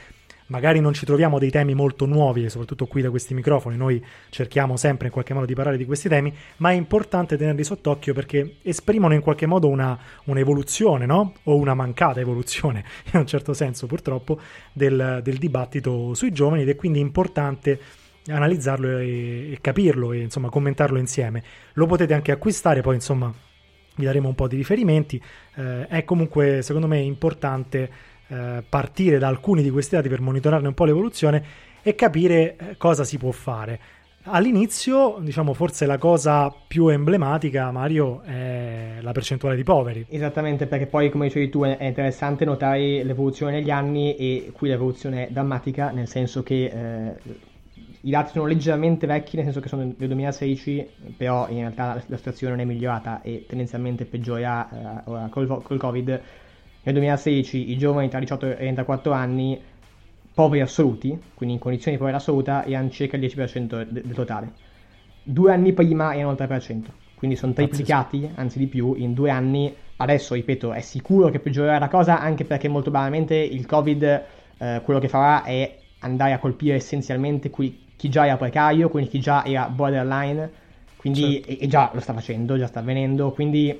magari 0.48 0.80
non 0.80 0.94
ci 0.94 1.06
troviamo 1.06 1.40
dei 1.40 1.50
temi 1.50 1.74
molto 1.74 2.06
nuovi 2.06 2.50
soprattutto 2.50 2.86
qui 2.86 3.02
da 3.02 3.10
questi 3.10 3.34
microfoni 3.34 3.76
noi 3.78 4.04
cerchiamo 4.30 4.78
sempre 4.78 5.08
in 5.08 5.14
qualche 5.14 5.34
modo 5.34 5.46
di 5.46 5.54
parlare 5.54 5.78
di 5.78 5.86
questi 5.86 6.10
temi, 6.10 6.34
ma 6.58 6.72
è 6.72 6.74
importante 6.74 7.38
tenerli 7.38 7.64
sott'occhio 7.64 8.14
perché 8.14 8.58
esprimono 8.62 9.14
in 9.14 9.22
qualche 9.22 9.46
modo 9.46 9.68
una, 9.68 9.98
un'evoluzione, 10.26 11.06
no? 11.06 11.34
O 11.44 11.56
una 11.56 11.74
mancata 11.74 12.20
evoluzione, 12.20 12.84
in 13.14 13.20
un 13.20 13.28
certo 13.28 13.54
senso 13.54 13.88
purtroppo, 13.88 14.40
del, 14.74 15.22
del 15.24 15.38
dibattito 15.38 16.14
sui 16.14 16.32
giovani 16.32 16.64
ed 16.64 16.70
è 16.70 16.76
quindi 16.76 17.00
importante 17.00 17.80
analizzarlo 18.28 18.98
e, 18.98 19.52
e 19.54 19.58
capirlo 19.62 20.12
e 20.12 20.20
insomma 20.20 20.50
commentarlo 20.50 20.98
insieme. 20.98 21.44
Lo 21.74 21.86
potete 21.86 22.14
anche 22.14 22.32
acquistare, 22.32 22.82
poi 22.82 22.96
insomma 22.96 23.34
vi 23.96 24.06
daremo 24.06 24.28
un 24.28 24.36
po' 24.36 24.48
di 24.48 24.56
riferimenti. 24.56 25.22
Eh, 25.56 25.88
è 25.88 26.04
comunque 26.04 26.62
secondo 26.62 26.88
me 26.88 27.00
importante 27.00 27.90
eh, 28.27 28.63
partire 28.68 29.18
da 29.18 29.27
alcuni 29.27 29.62
di 29.62 29.69
questi 29.69 29.95
dati 29.95 30.09
per 30.09 30.21
monitorarne 30.21 30.68
un 30.68 30.74
po' 30.74 30.85
l'evoluzione 30.85 31.44
e 31.81 31.95
capire 31.95 32.56
eh, 32.57 32.77
cosa 32.77 33.03
si 33.03 33.18
può 33.18 33.31
fare. 33.31 33.79
All'inizio, 34.29 35.19
diciamo, 35.21 35.53
forse 35.53 35.85
la 35.85 35.97
cosa 35.97 36.53
più 36.68 36.89
emblematica, 36.89 37.71
Mario, 37.71 38.21
è 38.24 38.97
la 39.00 39.13
percentuale 39.13 39.56
di 39.56 39.63
poveri. 39.63 40.06
Esattamente, 40.09 40.68
perché 40.68 40.85
poi, 40.85 41.09
come 41.09 41.27
dicevi 41.27 41.50
tu, 41.50 41.63
è 41.63 41.85
interessante 41.85 42.44
notare 42.44 43.03
l'evoluzione 43.03 43.53
negli 43.53 43.69
anni 43.69 44.18
e 44.18 44.51
qui 44.53 44.68
l'evoluzione 44.68 45.27
è 45.27 45.31
drammatica, 45.31 45.91
nel 45.91 46.09
senso 46.09 46.44
che 46.44 46.65
eh, 46.65 47.35
i 48.01 48.09
dati 48.09 48.31
sono 48.33 48.45
leggermente 48.45 49.07
vecchi, 49.07 49.38
nel 49.38 49.45
senso 49.45 49.62
che 49.62 49.69
sono 49.69 49.83
del 49.83 50.07
2016, 50.07 50.89
però 51.15 51.47
in 51.47 51.59
realtà 51.59 52.03
la, 52.06 52.18
situazione 52.18 52.53
non 52.53 52.65
è 52.65 52.68
migliorata 52.68 53.21
e 53.21 53.45
tendenzialmente 53.47 54.03
peggiorerà 54.03 55.03
eh, 55.06 55.29
col, 55.29 55.62
col 55.63 55.77
Covid 55.77 56.21
nel 56.88 56.95
2016 56.95 57.72
i 57.72 57.78
giovani 57.78 58.07
tra 58.07 58.19
18 58.19 58.45
e 58.45 58.56
34 58.56 59.12
anni 59.12 59.60
poveri 60.34 60.62
assoluti, 60.62 61.19
quindi 61.34 61.56
in 61.56 61.62
condizioni 61.62 61.98
di 61.98 62.01
povertà 62.01 62.22
assoluta, 62.22 62.63
erano 62.66 62.89
circa 62.89 63.18
il 63.18 63.24
10% 63.24 63.84
del 63.89 64.13
totale. 64.13 64.51
Due 65.22 65.51
anni 65.51 65.74
prima 65.74 66.16
erano 66.16 66.31
il 66.31 66.38
3%, 66.39 66.84
quindi 67.16 67.36
sono 67.36 67.51
triplicati, 67.51 68.30
anzi 68.36 68.57
di 68.57 68.68
più, 68.68 68.94
in 68.94 69.13
due 69.13 69.30
anni. 69.30 69.75
Adesso, 69.98 70.36
ripeto, 70.36 70.72
è 70.72 70.80
sicuro 70.80 71.30
che 71.30 71.39
peggiorerà 71.39 71.78
la 71.78 71.89
cosa, 71.89 72.22
anche 72.22 72.45
perché 72.45 72.69
molto 72.69 72.89
banalmente 72.89 73.36
il 73.36 73.66
Covid 73.66 74.24
eh, 74.57 74.81
quello 74.86 75.00
che 75.00 75.10
farà 75.10 75.44
è 75.44 75.80
andare 76.00 76.31
a 76.31 76.39
colpire 76.39 76.75
essenzialmente 76.75 77.50
qui, 77.50 77.86
chi 77.98 78.07
già 78.07 78.25
era 78.28 78.38
precario, 78.38 78.88
quindi 78.88 79.10
chi 79.10 79.19
già 79.19 79.44
era 79.44 79.68
borderline, 79.68 80.50
quindi, 80.95 81.34
certo. 81.34 81.50
e, 81.50 81.57
e 81.62 81.68
già 81.68 81.92
lo 81.94 82.00
sta 82.00 82.13
facendo, 82.13 82.57
già 82.57 82.68
sta 82.68 82.80
avvenendo, 82.80 83.31
quindi 83.31 83.78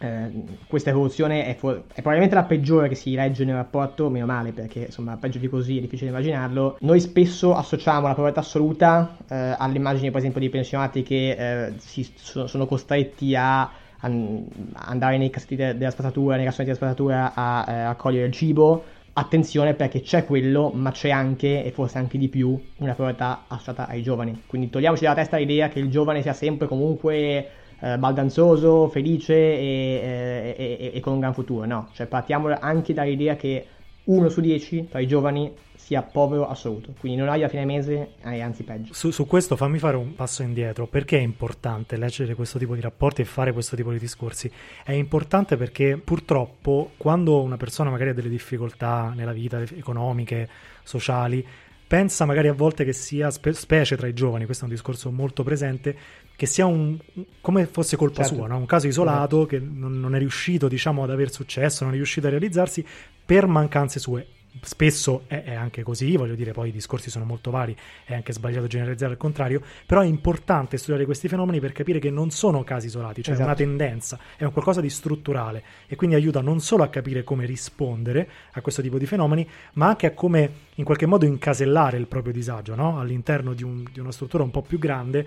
eh, 0.00 0.30
questa 0.66 0.90
evoluzione 0.90 1.46
è, 1.46 1.54
for- 1.56 1.84
è, 1.88 1.94
probabilmente 1.94 2.34
la 2.34 2.44
peggiore 2.44 2.88
che 2.88 2.94
si 2.94 3.14
legge 3.14 3.44
nel 3.44 3.56
rapporto, 3.56 4.08
meno 4.08 4.26
male 4.26 4.52
perché 4.52 4.86
insomma 4.86 5.16
peggio 5.16 5.38
di 5.38 5.48
così 5.48 5.78
è 5.78 5.80
difficile 5.80 6.10
immaginarlo. 6.10 6.76
Noi 6.80 7.00
spesso 7.00 7.54
associamo 7.54 8.06
la 8.06 8.14
povertà 8.14 8.40
assoluta 8.40 9.16
eh, 9.28 9.54
alle 9.58 9.76
immagini 9.76 10.10
per 10.10 10.18
esempio 10.18 10.40
di 10.40 10.48
pensionati 10.50 11.02
che 11.02 11.30
eh, 11.30 11.72
si, 11.78 12.08
so, 12.14 12.46
sono 12.46 12.66
costretti 12.66 13.34
a, 13.34 13.68
an- 14.00 14.46
andare 14.74 15.18
nei 15.18 15.30
cassetti 15.30 15.56
de- 15.56 15.76
della 15.76 15.90
spazzatura, 15.90 16.36
nei 16.36 16.44
cassonetti 16.44 16.78
della 16.78 16.92
spazzatura 16.92 17.32
a 17.34 17.64
eh, 17.68 17.84
raccogliere 17.84 18.26
il 18.26 18.32
cibo. 18.32 18.84
Attenzione 19.14 19.74
perché 19.74 20.00
c'è 20.00 20.24
quello, 20.24 20.70
ma 20.72 20.92
c'è 20.92 21.10
anche, 21.10 21.64
e 21.64 21.72
forse 21.72 21.98
anche 21.98 22.18
di 22.18 22.28
più, 22.28 22.56
una 22.76 22.94
povertà 22.94 23.46
associata 23.48 23.88
ai 23.88 24.00
giovani. 24.00 24.44
Quindi 24.46 24.70
togliamoci 24.70 25.02
dalla 25.02 25.16
testa 25.16 25.38
l'idea 25.38 25.68
che 25.68 25.80
il 25.80 25.90
giovane 25.90 26.22
sia 26.22 26.32
sempre 26.32 26.68
comunque 26.68 27.48
eh, 27.80 27.98
baldanzoso, 27.98 28.88
felice 28.88 29.34
e, 29.34 30.54
e, 30.56 30.90
e, 30.94 31.00
con 31.00 31.14
un 31.14 31.20
gran 31.20 31.34
futuro. 31.34 31.64
No, 31.66 31.88
cioè 31.92 32.06
partiamo 32.06 32.56
anche 32.58 32.92
dall'idea 32.92 33.36
che 33.36 33.66
uno 34.04 34.28
su 34.28 34.40
dieci 34.40 34.88
tra 34.88 35.00
i 35.00 35.06
giovani 35.06 35.52
sia 35.88 36.02
povero 36.02 36.48
assoluto, 36.48 36.92
quindi 36.98 37.18
non 37.18 37.30
hai 37.30 37.42
a 37.44 37.48
fine 37.48 37.64
mese, 37.64 38.12
hai 38.22 38.42
anzi 38.42 38.62
peggio. 38.62 38.92
Su, 38.92 39.10
su, 39.10 39.26
questo 39.26 39.56
fammi 39.56 39.78
fare 39.78 39.96
un 39.96 40.14
passo 40.14 40.42
indietro, 40.42 40.86
perché 40.86 41.16
è 41.16 41.22
importante 41.22 41.96
leggere 41.96 42.34
questo 42.34 42.58
tipo 42.58 42.74
di 42.74 42.82
rapporti 42.82 43.22
e 43.22 43.24
fare 43.24 43.52
questo 43.52 43.74
tipo 43.74 43.90
di 43.90 43.98
discorsi? 43.98 44.50
È 44.84 44.92
importante 44.92 45.56
perché 45.56 45.96
purtroppo 45.96 46.90
quando 46.98 47.40
una 47.40 47.56
persona 47.56 47.88
magari 47.88 48.10
ha 48.10 48.12
delle 48.12 48.28
difficoltà 48.28 49.14
nella 49.16 49.32
vita 49.32 49.62
economiche, 49.62 50.48
sociali, 50.82 51.46
pensa 51.88 52.26
magari 52.26 52.48
a 52.48 52.52
volte 52.52 52.84
che 52.84 52.92
sia, 52.92 53.30
spe- 53.30 53.54
specie 53.54 53.96
tra 53.96 54.06
i 54.06 54.12
giovani, 54.12 54.44
questo 54.44 54.64
è 54.64 54.68
un 54.68 54.74
discorso 54.74 55.10
molto 55.10 55.42
presente, 55.42 55.96
che 56.36 56.44
sia 56.46 56.66
un, 56.66 56.98
come 57.40 57.66
fosse 57.66 57.96
colpa 57.96 58.22
certo. 58.22 58.36
sua, 58.36 58.46
no? 58.46 58.58
un 58.58 58.66
caso 58.66 58.86
isolato 58.86 59.46
che 59.46 59.58
non, 59.58 59.98
non, 59.98 60.14
è 60.14 60.18
riuscito 60.18 60.68
diciamo, 60.68 61.02
ad 61.02 61.10
aver 61.10 61.32
successo, 61.32 61.84
non 61.84 61.94
è 61.94 61.96
riuscito 61.96 62.26
a 62.26 62.30
realizzarsi 62.30 62.84
per 63.24 63.46
mancanze 63.46 63.98
sue. 63.98 64.26
Spesso 64.60 65.24
è, 65.26 65.42
è, 65.44 65.54
anche 65.54 65.82
così, 65.82 66.16
voglio 66.16 66.34
dire, 66.34 66.52
poi 66.52 66.68
i 66.68 66.72
discorsi 66.72 67.10
sono 67.10 67.24
molto 67.24 67.50
vari, 67.50 67.76
è 68.04 68.14
anche 68.14 68.32
sbagliato 68.32 68.66
generalizzare 68.66 69.12
al 69.12 69.18
contrario, 69.18 69.62
però 69.86 70.00
è 70.00 70.06
importante 70.06 70.76
studiare 70.76 71.04
questi 71.04 71.28
fenomeni 71.28 71.60
per 71.60 71.72
capire 71.72 71.98
che 71.98 72.10
non 72.10 72.30
sono 72.30 72.64
casi 72.64 72.86
isolati, 72.86 73.22
cioè 73.22 73.34
esatto. 73.34 73.48
è 73.48 73.52
una 73.52 73.54
esatto. 73.54 73.68
tendenza, 73.68 74.18
è 74.36 74.44
un 74.44 74.52
qualcosa 74.52 74.80
di 74.80 74.90
strutturale 74.90 75.62
e 75.86 75.96
quindi 75.96 76.16
aiuta 76.16 76.40
non 76.40 76.60
solo 76.60 76.82
a 76.82 76.88
capire 76.88 77.24
come 77.24 77.46
rispondere 77.46 78.28
a 78.52 78.60
questo 78.60 78.82
tipo 78.82 78.98
di 78.98 79.06
fenomeni, 79.06 79.48
ma 79.74 79.88
anche 79.88 80.06
a 80.06 80.12
come 80.12 80.50
in 80.74 80.84
qualche 80.84 81.06
modo 81.06 81.24
incasellare 81.24 81.96
il 81.96 82.06
proprio 82.06 82.32
disagio 82.32 82.74
no? 82.74 82.98
all'interno 82.98 83.52
di, 83.52 83.62
un, 83.62 83.84
di 83.92 84.00
una 84.00 84.12
struttura 84.12 84.42
un 84.42 84.50
po' 84.50 84.62
più 84.62 84.78
grande 84.78 85.26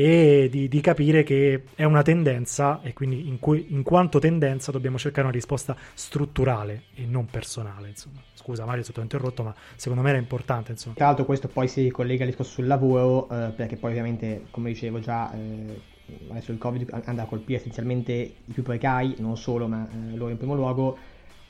e 0.00 0.48
di, 0.48 0.68
di, 0.68 0.80
capire 0.80 1.24
che 1.24 1.64
è 1.74 1.82
una 1.82 2.02
tendenza 2.02 2.80
e 2.82 2.92
quindi 2.92 3.26
in, 3.26 3.40
cui, 3.40 3.66
in, 3.70 3.82
quanto 3.82 4.20
tendenza 4.20 4.70
dobbiamo 4.70 4.96
cercare 4.96 5.26
una 5.26 5.34
risposta 5.34 5.76
strutturale 5.92 6.84
e 6.94 7.04
non 7.04 7.26
personale. 7.26 7.88
Insomma. 7.88 8.20
Scusa 8.32 8.64
Mario, 8.64 8.84
se 8.84 8.92
ti 8.92 9.00
ho 9.00 9.02
interrotto, 9.02 9.42
ma 9.42 9.52
secondo 9.74 10.04
me 10.04 10.10
era 10.10 10.18
importante. 10.18 10.70
Insomma. 10.70 10.94
Tra 10.94 11.06
l'altro 11.06 11.24
questo 11.24 11.48
poi 11.48 11.66
si 11.66 11.90
collega 11.90 12.22
al 12.22 12.28
discorso 12.28 12.52
sul 12.52 12.68
lavoro, 12.68 13.28
eh, 13.28 13.50
perché 13.50 13.74
poi 13.74 13.90
ovviamente, 13.90 14.44
come 14.52 14.68
dicevo 14.68 15.00
già, 15.00 15.32
eh, 15.32 15.80
adesso 16.28 16.52
il 16.52 16.58
Covid 16.58 17.00
andrà 17.04 17.24
a 17.24 17.26
colpire 17.26 17.58
essenzialmente 17.58 18.12
i 18.12 18.52
più 18.52 18.62
precari, 18.62 19.16
non 19.18 19.36
solo, 19.36 19.66
ma 19.66 19.84
eh, 19.90 20.16
loro 20.16 20.30
in 20.30 20.36
primo 20.36 20.54
luogo, 20.54 20.96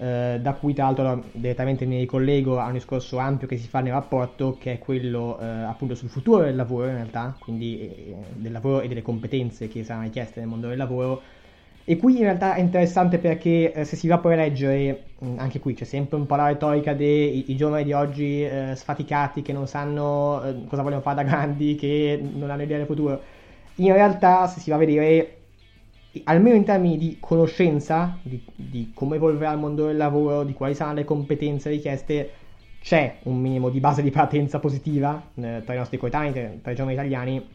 eh, 0.01 0.39
da 0.41 0.55
cui 0.55 0.75
tra 0.75 0.85
l'altro 0.85 1.31
direttamente 1.33 1.85
mi 1.85 1.99
ricollego 1.99 2.59
a 2.61 2.67
un 2.67 2.75
discorso 2.75 3.19
ampio 3.19 3.49
che 3.49 3.57
si 3.57 3.69
fa 3.69 3.81
nel 3.81 3.93
rapporto, 3.93 4.57
che 4.57 4.75
è 4.75 4.79
quello 4.79 5.39
eh, 5.41 5.45
appunto 5.45 5.95
sul 5.97 6.09
futuro 6.09 6.45
del 6.45 6.55
lavoro 6.55 6.87
in 6.87 6.95
realtà, 6.95 7.37
quindi 7.39 7.81
eh, 7.81 8.17
del 8.35 8.53
lavoro 8.53 8.81
e 8.81 8.89
delle 8.89 9.03
competenze 9.03 9.67
che 9.69 9.83
saranno 9.85 10.05
richieste 10.05 10.39
nel 10.41 10.49
mondo 10.49 10.69
del 10.69 10.77
lavoro. 10.79 11.23
E 11.85 11.97
qui 11.97 12.17
in 12.17 12.23
realtà 12.23 12.55
è 12.55 12.61
interessante 12.61 13.19
perché 13.19 13.73
eh, 13.73 13.85
se 13.85 13.97
si 13.97 14.07
va 14.09 14.19
poi 14.19 14.35
a 14.35 14.37
leggere, 14.37 15.15
anche 15.37 15.59
qui 15.59 15.75
c'è 15.75 15.85
sempre 15.85 16.17
un 16.17 16.27
po' 16.27 16.37
la 16.37 16.47
retorica 16.47 16.93
dei 16.95 17.45
giovani 17.57 17.85
di 17.85 17.93
oggi 17.93 18.45
eh, 18.45 18.75
sfaticati 18.77 19.43
che 19.43 19.53
non 19.53 19.67
sanno 19.67 20.65
cosa 20.69 20.83
vogliono 20.83 21.01
fare 21.01 21.17
da 21.17 21.23
grandi, 21.23 21.75
che 21.77 22.21
non 22.23 22.51
hanno 22.51 22.63
idea 22.63 22.77
del 22.77 22.87
futuro 22.87 23.23
in 23.77 23.93
realtà 23.93 24.47
se 24.47 24.61
si 24.61 24.71
va 24.71 24.77
a 24.77 24.79
vedere 24.79 25.38
almeno 26.25 26.57
in 26.57 26.65
termini 26.65 26.97
di 26.97 27.17
conoscenza 27.21 28.19
di, 28.23 28.43
di, 28.55 28.91
come 28.95 29.17
evolverà 29.17 29.53
il 29.53 29.59
mondo 29.59 29.87
del 29.87 29.97
lavoro, 29.97 30.45
di 30.45 30.53
quali 30.53 30.75
saranno 30.75 30.97
le 30.97 31.05
competenze 31.05 31.71
richieste, 31.71 32.31
c'è 32.81 33.19
un 33.25 33.41
minimo 33.41 33.69
di 33.69 33.81
base 33.81 34.03
di 34.03 34.11
partenza 34.11 34.59
positiva 34.59 35.31
eh, 35.35 35.63
tra 35.65 35.75
i 35.75 35.77
nostri 35.77 35.99
coetanei, 35.99 36.33
tra, 36.33 36.49
tra 36.63 36.73
i 36.73 36.75
giovani 36.75 36.95
italiani, 36.95 37.49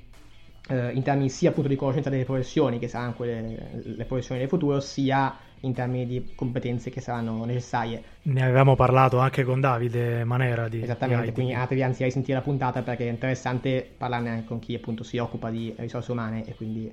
eh, 0.69 0.91
in 0.91 1.01
termini 1.01 1.29
sia 1.29 1.49
appunto 1.49 1.69
di 1.69 1.75
conoscenza 1.75 2.09
delle 2.09 2.25
professioni, 2.25 2.79
che 2.79 2.87
saranno 2.87 3.13
quelle, 3.13 3.81
le 3.83 4.05
professioni 4.05 4.39
del 4.41 4.49
futuro, 4.49 4.79
sia 4.79 5.35
in 5.61 5.73
termini 5.73 6.05
di 6.05 6.33
competenze 6.35 6.89
che 6.89 7.01
saranno 7.01 7.45
necessarie. 7.45 8.03
Ne 8.23 8.43
avevamo 8.43 8.75
parlato 8.75 9.17
anche 9.19 9.43
con 9.43 9.61
Davide 9.61 10.23
Manera 10.25 10.67
di 10.67 10.81
Esattamente, 10.81 11.25
di 11.25 11.31
quindi 11.31 11.53
andatevi 11.53 11.83
anzi 11.83 12.03
a 12.03 12.05
risentire 12.05 12.37
la 12.37 12.43
puntata 12.43 12.81
perché 12.81 13.07
è 13.07 13.09
interessante 13.09 13.89
parlarne 13.97 14.29
anche 14.29 14.45
con 14.45 14.59
chi 14.59 14.75
appunto 14.75 15.03
si 15.03 15.17
occupa 15.17 15.49
di 15.49 15.73
risorse 15.77 16.11
umane 16.11 16.45
e 16.45 16.53
quindi 16.55 16.91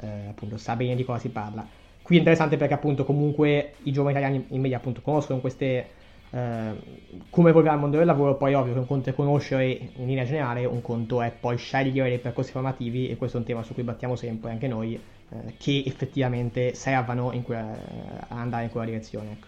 eh, 0.00 0.28
appunto 0.28 0.56
sa 0.56 0.76
bene 0.76 0.94
di 0.94 1.04
cosa 1.04 1.18
si 1.18 1.28
parla. 1.30 1.66
Qui 2.02 2.16
è 2.16 2.18
interessante 2.18 2.56
perché 2.56 2.74
appunto 2.74 3.04
comunque 3.04 3.74
i 3.82 3.92
giovani 3.92 4.16
italiani 4.18 4.46
in 4.48 4.60
media 4.60 4.78
appunto 4.78 5.02
conoscono 5.02 5.40
queste 5.40 5.96
eh, 6.30 6.72
come 7.30 7.50
evolverà 7.50 7.74
il 7.74 7.80
mondo 7.80 7.96
del 7.96 8.06
lavoro, 8.06 8.36
poi 8.36 8.54
ovvio 8.54 8.72
che 8.74 8.78
un 8.78 8.86
conto 8.86 9.10
è 9.10 9.14
conoscere 9.14 9.66
in 9.66 10.06
linea 10.06 10.24
generale, 10.24 10.64
un 10.64 10.82
conto 10.82 11.22
è 11.22 11.30
poi 11.30 11.56
scegliere 11.56 12.08
dei 12.08 12.18
percorsi 12.18 12.52
formativi 12.52 13.08
e 13.08 13.16
questo 13.16 13.36
è 13.36 13.40
un 13.40 13.46
tema 13.46 13.62
su 13.62 13.74
cui 13.74 13.82
battiamo 13.82 14.14
sempre 14.16 14.50
anche 14.50 14.68
noi, 14.68 14.94
eh, 14.94 15.54
che 15.56 15.82
effettivamente 15.86 16.74
servano 16.74 17.32
in 17.32 17.42
que- 17.42 17.56
a 17.56 18.26
andare 18.28 18.64
in 18.64 18.70
quella 18.70 18.86
direzione. 18.86 19.32
Ecco. 19.32 19.46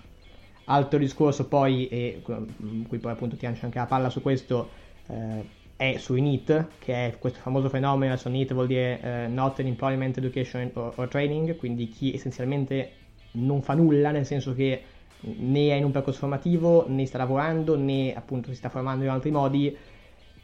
Altro 0.65 0.99
discorso 0.99 1.49
poi, 1.49 1.89
e 1.89 2.23
qui 2.23 2.99
poi 2.99 3.13
appunto 3.13 3.37
ti 3.37 3.45
lancio 3.45 3.65
anche 3.65 3.79
la 3.79 3.87
palla 3.87 4.09
su 4.09 4.23
questo, 4.23 4.71
eh, 5.09 5.45
è 5.81 5.97
sui 5.97 6.21
NEET, 6.21 6.67
che 6.79 7.07
è 7.07 7.17
questo 7.19 7.39
famoso 7.41 7.71
fenomeno, 7.71 8.13
adesso 8.13 8.29
NEET 8.29 8.53
vuol 8.53 8.67
dire 8.67 9.01
eh, 9.01 9.27
Not 9.29 9.61
an 9.61 9.67
Employment 9.67 10.19
Education 10.19 10.71
or, 10.75 10.93
or 10.95 11.09
Training, 11.09 11.57
quindi 11.57 11.89
chi 11.89 12.13
essenzialmente 12.13 12.91
non 13.33 13.63
fa 13.63 13.73
nulla, 13.73 14.11
nel 14.11 14.27
senso 14.27 14.55
che 14.55 14.83
né 15.21 15.71
è 15.71 15.75
in 15.77 15.85
un 15.85 15.91
percorso 15.91 16.19
formativo, 16.19 16.85
né 16.87 17.07
sta 17.07 17.17
lavorando, 17.17 17.79
né 17.79 18.13
appunto 18.15 18.51
si 18.51 18.57
sta 18.57 18.69
formando 18.69 19.05
in 19.05 19.11
altri 19.11 19.31
modi. 19.31 19.75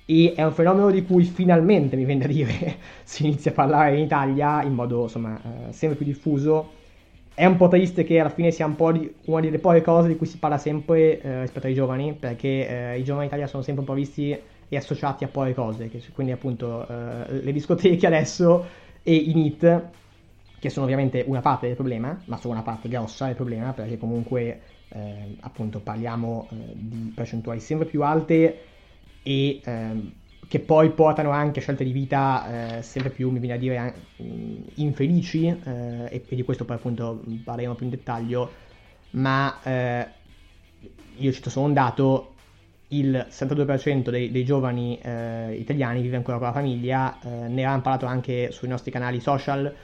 E 0.07 0.33
è 0.35 0.43
un 0.43 0.53
fenomeno 0.53 0.91
di 0.91 1.05
cui 1.05 1.25
finalmente, 1.25 1.97
mi 1.97 2.07
viene 2.07 2.23
da 2.23 2.33
dire, 2.33 2.79
si 3.05 3.27
inizia 3.27 3.51
a 3.51 3.55
parlare 3.55 3.99
in 3.99 4.05
Italia 4.05 4.63
in 4.63 4.73
modo 4.73 5.03
insomma 5.03 5.39
eh, 5.69 5.73
sempre 5.75 5.99
più 5.99 6.07
diffuso. 6.07 6.76
È 7.39 7.45
un 7.45 7.57
po' 7.57 7.69
triste 7.69 8.03
che 8.05 8.19
alla 8.19 8.31
fine 8.31 8.51
sia 8.51 8.65
un 8.65 8.77
po' 8.77 8.93
di, 8.93 9.15
una 9.27 9.43
delle 9.43 9.59
poche 9.59 9.83
cose 9.83 10.09
di 10.09 10.17
cui 10.17 10.27
si 10.27 10.39
parla 10.39 10.57
sempre 10.57 11.21
eh, 11.21 11.41
rispetto 11.43 11.67
ai 11.67 11.75
giovani, 11.75 12.15
perché 12.15 12.93
eh, 12.95 12.99
i 12.99 13.05
giovani 13.05 13.25
in 13.25 13.29
Italia 13.29 13.47
sono 13.47 13.63
sempre 13.63 13.83
un 13.83 13.89
po' 13.89 13.93
visti 13.95 14.31
e 14.69 14.77
associati 14.77 15.25
a 15.25 15.29
poche 15.29 15.53
cose, 15.53 15.89
che, 15.91 16.03
quindi 16.15 16.33
appunto 16.33 16.89
eh, 16.89 17.43
le 17.43 17.53
discoteche 17.53 18.07
adesso 18.07 18.67
e 19.03 19.15
i 19.15 19.35
NIT 19.35 19.91
che 20.59 20.71
sono 20.71 20.87
ovviamente 20.87 21.25
una 21.27 21.43
parte 21.43 21.67
del 21.67 21.77
problema, 21.77 22.23
ma 22.25 22.39
sono 22.39 22.55
una 22.55 22.63
parte 22.63 22.89
grossa 22.89 23.27
del 23.27 23.35
problema, 23.35 23.75
perché 23.75 23.99
comunque 23.99 24.63
eh, 24.89 25.37
appunto 25.41 25.81
parliamo 25.83 26.49
eh, 26.53 26.57
di 26.75 27.13
percentuali 27.15 27.61
sempre 27.61 27.87
più 27.87 28.03
alte 28.03 28.65
e 29.23 29.61
eh, 29.63 30.13
che 30.49 30.61
poi 30.61 30.91
portano 30.91 31.31
anche 31.31 31.59
a 31.59 31.63
scelte 31.63 31.85
di 31.85 31.93
vita 31.93 32.79
eh, 32.79 32.83
sempre 32.83 33.11
più, 33.11 33.31
mi 33.31 33.39
viene 33.39 33.55
a 33.55 33.59
dire, 33.59 33.95
infelici, 34.75 35.47
eh, 35.47 36.07
e, 36.09 36.25
e, 36.29 36.35
di 36.37 36.43
questo 36.43 36.65
poi 36.65 36.77
appunto 36.77 37.23
parleremo 37.43 37.75
più 37.75 37.85
in 37.85 37.91
dettaglio, 37.91 38.51
ma 39.11 39.59
eh, 39.63 40.07
io 41.17 41.33
solo 41.33 41.67
un 41.67 41.73
dato, 41.73 42.35
il 42.89 43.27
62% 43.29 44.11
dei, 44.11 44.31
dei 44.31 44.45
giovani 44.45 45.01
italiani 45.59 46.03
vive 46.03 46.17
ancora 46.17 46.39
con 46.39 46.47
la 46.47 46.53
famiglia, 46.53 47.19
ne 47.23 47.47
avevamo 47.47 47.81
parlato 47.81 48.07
anche 48.07 48.53
sui 48.53 48.69
nostri 48.69 48.93
canali 48.93 49.19
social, 49.19 49.75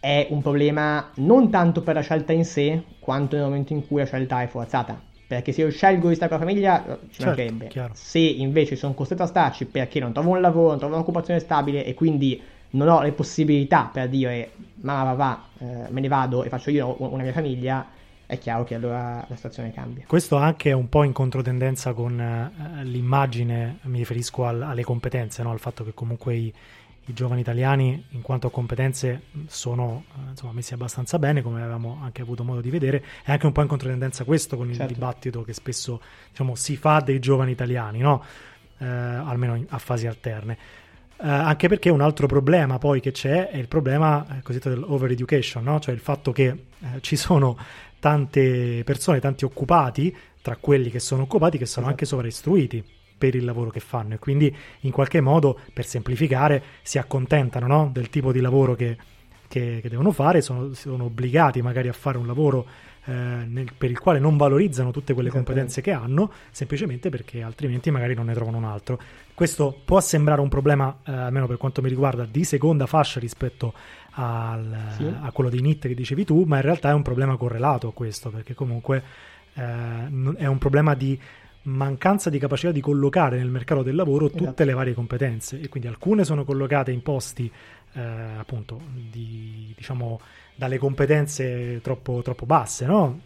è 0.00 0.28
un 0.30 0.40
problema 0.40 1.10
non 1.16 1.50
tanto 1.50 1.82
per 1.82 1.94
la 1.94 2.00
scelta 2.00 2.32
in 2.32 2.46
sé, 2.46 2.84
quanto 3.00 3.36
nel 3.36 3.44
momento 3.44 3.74
in 3.74 3.86
cui 3.86 3.98
la 3.98 4.06
scelta 4.06 4.40
è 4.40 4.46
forzata. 4.46 5.07
Perché 5.28 5.52
se 5.52 5.60
io 5.60 5.70
scelgo 5.70 6.08
di 6.08 6.14
stare 6.14 6.30
con 6.30 6.40
la 6.40 6.46
famiglia, 6.46 6.84
eh, 6.84 6.98
ci 7.10 7.20
certo, 7.20 7.26
mancherebbe. 7.26 7.66
Chiaro. 7.68 7.92
Se 7.94 8.18
invece 8.18 8.76
sono 8.76 8.94
costretto 8.94 9.22
a 9.22 9.26
starci 9.26 9.66
perché 9.66 10.00
non 10.00 10.12
trovo 10.12 10.30
un 10.30 10.40
lavoro, 10.40 10.70
non 10.70 10.78
trovo 10.78 10.94
un'occupazione 10.94 11.38
stabile 11.38 11.84
e 11.84 11.92
quindi 11.92 12.40
non 12.70 12.88
ho 12.88 13.02
le 13.02 13.12
possibilità 13.12 13.90
per 13.92 14.08
dire 14.08 14.52
mamma 14.80 15.12
va, 15.12 15.44
eh, 15.58 15.86
me 15.90 16.00
ne 16.00 16.08
vado 16.08 16.44
e 16.44 16.48
faccio 16.48 16.70
io 16.70 16.96
una 16.98 17.22
mia 17.22 17.32
famiglia, 17.32 17.86
è 18.26 18.38
chiaro 18.38 18.64
che 18.64 18.74
allora 18.74 19.24
la 19.28 19.36
situazione 19.36 19.72
cambia. 19.72 20.04
Questo 20.06 20.36
anche 20.36 20.70
è 20.70 20.74
un 20.74 20.88
po' 20.88 21.02
in 21.02 21.12
controtendenza 21.12 21.92
con 21.92 22.20
eh, 22.20 22.84
l'immagine, 22.84 23.78
mi 23.82 23.98
riferisco 23.98 24.46
al, 24.46 24.62
alle 24.62 24.82
competenze, 24.82 25.42
no? 25.42 25.50
al 25.50 25.60
fatto 25.60 25.84
che 25.84 25.92
comunque 25.94 26.34
i, 26.34 26.52
i 27.08 27.14
giovani 27.14 27.40
italiani 27.40 28.04
in 28.10 28.22
quanto 28.22 28.46
a 28.46 28.50
competenze 28.50 29.22
sono 29.46 30.04
eh, 30.14 30.30
insomma, 30.30 30.52
messi 30.52 30.74
abbastanza 30.74 31.18
bene, 31.18 31.42
come 31.42 31.60
avevamo 31.60 31.98
anche 32.02 32.22
avuto 32.22 32.44
modo 32.44 32.60
di 32.60 32.70
vedere, 32.70 33.02
è 33.24 33.32
anche 33.32 33.46
un 33.46 33.52
po' 33.52 33.62
in 33.62 33.66
controtendenza 33.66 34.24
questo 34.24 34.56
con 34.56 34.68
il 34.68 34.76
certo. 34.76 34.92
dibattito 34.92 35.42
che 35.42 35.54
spesso 35.54 36.00
diciamo, 36.28 36.54
si 36.54 36.76
fa 36.76 37.00
dei 37.00 37.18
giovani 37.18 37.52
italiani, 37.52 37.98
no? 38.00 38.22
eh, 38.78 38.86
almeno 38.86 39.54
in, 39.54 39.66
a 39.70 39.78
fasi 39.78 40.06
alterne. 40.06 40.58
Eh, 41.20 41.28
anche 41.28 41.68
perché 41.68 41.88
un 41.88 42.02
altro 42.02 42.26
problema 42.26 42.78
poi 42.78 43.00
che 43.00 43.10
c'è 43.10 43.48
è 43.48 43.56
il 43.56 43.68
problema 43.68 44.24
eh, 44.28 44.42
cosiddetto 44.42 44.68
dell'over 44.68 45.10
education, 45.10 45.64
no? 45.64 45.80
cioè 45.80 45.94
il 45.94 46.00
fatto 46.00 46.30
che 46.30 46.46
eh, 46.46 47.00
ci 47.00 47.16
sono 47.16 47.56
tante 47.98 48.82
persone, 48.84 49.18
tanti 49.18 49.46
occupati, 49.46 50.14
tra 50.42 50.56
quelli 50.56 50.90
che 50.90 51.00
sono 51.00 51.22
occupati, 51.22 51.56
che 51.56 51.66
sono 51.66 51.86
esatto. 51.86 51.90
anche 51.90 52.04
sovraistruiti 52.04 52.96
per 53.18 53.34
il 53.34 53.44
lavoro 53.44 53.70
che 53.70 53.80
fanno 53.80 54.14
e 54.14 54.18
quindi 54.18 54.54
in 54.80 54.92
qualche 54.92 55.20
modo, 55.20 55.58
per 55.72 55.84
semplificare, 55.84 56.62
si 56.82 56.98
accontentano 56.98 57.66
no? 57.66 57.90
del 57.92 58.08
tipo 58.08 58.30
di 58.30 58.40
lavoro 58.40 58.76
che, 58.76 58.96
che, 59.48 59.80
che 59.82 59.88
devono 59.88 60.12
fare, 60.12 60.40
sono, 60.40 60.72
sono, 60.74 61.04
obbligati 61.04 61.60
magari 61.60 61.88
a 61.88 61.92
fare 61.92 62.16
un 62.16 62.26
lavoro 62.26 62.66
eh, 63.04 63.12
nel, 63.12 63.72
per 63.76 63.90
il 63.90 63.98
quale 63.98 64.18
non 64.18 64.36
valorizzano 64.36 64.90
tutte 64.90 65.14
quelle 65.14 65.30
competenze 65.30 65.80
che 65.80 65.90
hanno, 65.90 66.30
semplicemente 66.50 67.08
perché 67.08 67.42
altrimenti 67.42 67.90
magari 67.90 68.14
non 68.14 68.26
ne 68.26 68.34
trovano 68.34 68.58
un 68.58 68.64
altro. 68.64 69.00
Questo 69.34 69.80
può 69.84 70.00
sembrare 70.00 70.40
un 70.40 70.48
problema, 70.48 70.98
eh, 71.04 71.12
almeno 71.12 71.46
per 71.46 71.56
quanto 71.56 71.82
mi 71.82 71.88
riguarda, 71.88 72.24
di 72.24 72.44
seconda 72.44 72.86
fascia 72.86 73.18
rispetto 73.18 73.72
al, 74.12 74.94
sì. 74.96 75.12
a 75.22 75.30
quello 75.32 75.48
dei 75.50 75.60
NIT 75.60 75.88
che 75.88 75.94
dicevi 75.94 76.24
tu, 76.24 76.44
ma 76.44 76.56
in 76.56 76.62
realtà 76.62 76.90
è 76.90 76.92
un 76.92 77.02
problema 77.02 77.36
correlato 77.36 77.88
a 77.88 77.92
questo, 77.92 78.30
perché 78.30 78.54
comunque 78.54 79.02
eh, 79.54 80.34
è 80.36 80.46
un 80.46 80.58
problema 80.58 80.94
di 80.94 81.18
mancanza 81.62 82.30
di 82.30 82.38
capacità 82.38 82.72
di 82.72 82.80
collocare 82.80 83.36
nel 83.36 83.50
mercato 83.50 83.82
del 83.82 83.94
lavoro 83.94 84.28
tutte 84.30 84.42
esatto. 84.42 84.64
le 84.64 84.72
varie 84.72 84.94
competenze 84.94 85.60
e 85.60 85.68
quindi 85.68 85.88
alcune 85.88 86.24
sono 86.24 86.44
collocate 86.44 86.90
in 86.90 87.02
posti 87.02 87.50
eh, 87.92 88.00
appunto 88.00 88.80
di, 89.10 89.72
diciamo 89.76 90.20
dalle 90.54 90.78
competenze 90.78 91.80
troppo, 91.82 92.20
troppo 92.22 92.44
basse 92.44 92.84
no? 92.84 93.20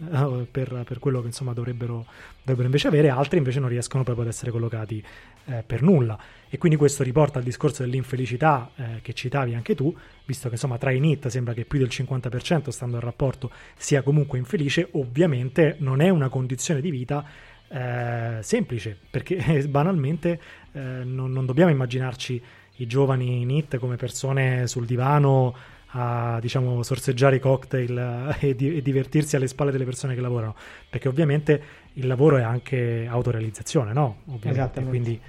per, 0.51 0.83
per, 0.87 0.99
quello 0.99 1.21
che 1.21 1.29
insomma 1.29 1.55
dovrebbero, 1.55 2.05
dovrebbero, 2.41 2.67
invece 2.67 2.89
avere 2.89 3.09
altre 3.09 3.39
invece 3.39 3.59
non 3.59 3.71
riescono 3.71 4.03
proprio 4.03 4.27
ad 4.27 4.31
essere 4.31 4.51
collocati 4.51 5.03
eh, 5.47 5.65
per 5.67 5.81
nulla 5.81 6.19
e 6.51 6.59
quindi 6.59 6.77
questo 6.77 7.03
riporta 7.03 7.39
al 7.39 7.45
discorso 7.45 7.83
dell'infelicità 7.83 8.71
eh, 8.77 8.85
che 9.01 9.15
citavi 9.15 9.55
anche 9.55 9.75
tu 9.75 9.97
visto 10.27 10.49
che 10.49 10.55
insomma 10.55 10.77
tra 10.77 10.91
i 10.91 11.01
NIT 11.01 11.29
sembra 11.29 11.55
che 11.55 11.65
più 11.65 11.79
del 11.79 11.89
50% 11.89 12.69
stando 12.69 12.97
al 12.97 13.03
rapporto 13.03 13.51
sia 13.77 14.03
comunque 14.03 14.39
infelice 14.39 14.89
ovviamente 14.93 15.77
non 15.79 16.03
è 16.03 16.11
una 16.11 16.29
condizione 16.29 16.83
di 16.83 16.91
vita 16.91 17.25
eh, 17.73 18.39
semplice, 18.43 18.99
perché 19.11 19.37
banalmente 19.69 20.41
eh, 20.73 20.81
non, 21.05 21.33
non, 21.33 21.47
dobbiamo 21.47 21.71
immaginarci 21.71 22.43
i 22.77 22.87
giovani 22.87 23.45
NIT 23.45 23.79
come 23.79 23.97
persone 23.97 24.67
sul 24.67 24.85
divano 24.85 25.55
a 25.95 26.39
diciamo 26.41 26.83
sorseggiare 26.83 27.37
i 27.37 27.41
cocktail 27.41 28.37
e, 28.41 28.55
di, 28.55 28.77
e, 28.77 28.83
divertirsi 28.83 29.37
alle 29.37 29.47
spalle 29.47 29.71
delle 29.71 29.85
persone 29.85 30.15
che 30.15 30.21
lavorano, 30.21 30.55
perché 30.89 31.09
ovviamente 31.09 31.63
il 31.95 32.07
lavoro 32.07 32.37
è 32.37 32.43
anche 32.43 33.07
autorealizzazione, 33.09 33.93
no? 33.93 34.19
Ovviamente, 34.27 34.83
quindi 34.85 35.21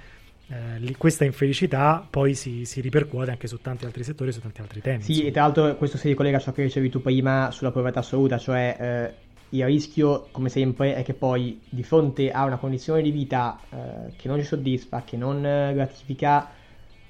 eh, 0.48 0.94
questa 0.98 1.24
infelicità 1.24 2.06
poi 2.08 2.34
si, 2.34 2.66
si, 2.66 2.80
ripercuote 2.80 3.30
anche 3.30 3.46
su 3.46 3.60
tanti 3.60 3.86
altri 3.86 4.04
settori, 4.04 4.32
su 4.32 4.40
tanti 4.40 4.60
altri 4.60 4.80
temi. 4.80 5.02
Sì, 5.02 5.10
insomma. 5.12 5.28
e 5.28 5.32
tra 5.32 5.42
l'altro 5.42 5.76
questo 5.76 5.96
si 5.96 6.08
ricollega 6.08 6.36
a 6.36 6.40
ciò 6.40 6.52
che 6.52 6.62
dicevi 6.62 6.90
tu 6.90 7.00
prima 7.00 7.50
sulla 7.50 7.70
povertà 7.70 8.00
assoluta, 8.00 8.36
cioè 8.36 8.76
eh, 8.78 9.23
il 9.56 9.64
rischio, 9.64 10.28
come 10.30 10.48
sempre, 10.48 10.94
è 10.94 11.02
che 11.02 11.14
poi 11.14 11.60
di 11.68 11.82
fronte 11.82 12.30
a 12.30 12.44
una 12.44 12.56
condizione 12.56 13.02
di 13.02 13.10
vita 13.10 13.58
eh, 13.70 14.12
che 14.16 14.28
non 14.28 14.38
ci 14.38 14.44
soddisfa, 14.44 15.02
che 15.04 15.16
non 15.16 15.40
gratifica, 15.42 16.50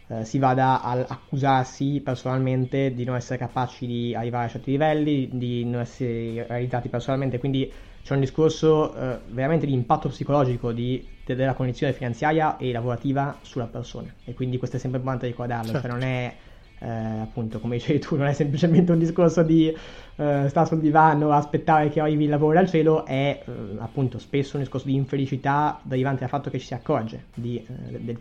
eh, 0.07 0.25
si 0.25 0.39
vada 0.39 0.83
ad 0.83 1.07
accusarsi 1.09 2.01
personalmente 2.05 2.93
di 2.93 3.05
non 3.05 3.17
essere 3.17 3.39
capaci 3.39 3.87
di 3.87 4.15
arrivare 4.15 4.47
a 4.47 4.49
certi 4.51 4.71
livelli, 4.73 5.29
di 5.33 5.65
non 5.65 5.81
essere 5.81 6.47
realizzati 6.47 6.89
personalmente, 6.89 7.39
quindi 7.39 7.73
c'è 8.03 8.13
un 8.13 8.21
discorso 8.21 8.95
eh, 8.95 9.19
veramente 9.29 9.65
di 9.65 9.73
impatto 9.73 10.11
psicologico 10.11 10.73
di, 10.73 11.07
della 11.25 11.55
condizione 11.55 11.95
finanziaria 11.95 12.59
e 12.59 12.71
lavorativa 12.71 13.39
sulla 13.41 13.65
persona 13.65 14.13
e 14.25 14.35
quindi 14.35 14.59
questo 14.59 14.77
è 14.77 14.79
sempre 14.79 14.99
importante 14.99 15.27
ricordarlo, 15.27 15.73
certo. 15.73 15.89
cioè 15.89 15.91
non 15.91 16.03
è 16.03 16.35
eh, 16.79 16.89
appunto 16.89 17.61
come 17.61 17.77
dicevi 17.77 17.99
tu 17.99 18.17
non 18.17 18.27
è 18.27 18.33
semplicemente 18.33 18.93
un 18.93 18.99
discorso 18.99 19.43
di 19.43 19.69
eh, 19.69 20.45
stare 20.49 20.67
sul 20.67 20.81
divano 20.81 21.33
aspettare 21.33 21.89
che 21.89 22.01
arrivi 22.01 22.25
il 22.25 22.31
lavoro 22.31 22.55
dal 22.55 22.69
cielo 22.69 23.05
è 23.05 23.43
eh, 23.45 23.53
appunto 23.79 24.19
spesso 24.19 24.57
un 24.57 24.63
discorso 24.63 24.87
di 24.87 24.95
infelicità 24.95 25.81
derivante 25.83 26.21
dal 26.21 26.29
fatto 26.29 26.51
che 26.51 26.59
ci 26.59 26.67
si 26.67 26.75
accorge 26.75 27.27
di, 27.35 27.57
eh, 27.57 27.99
de, 27.99 28.17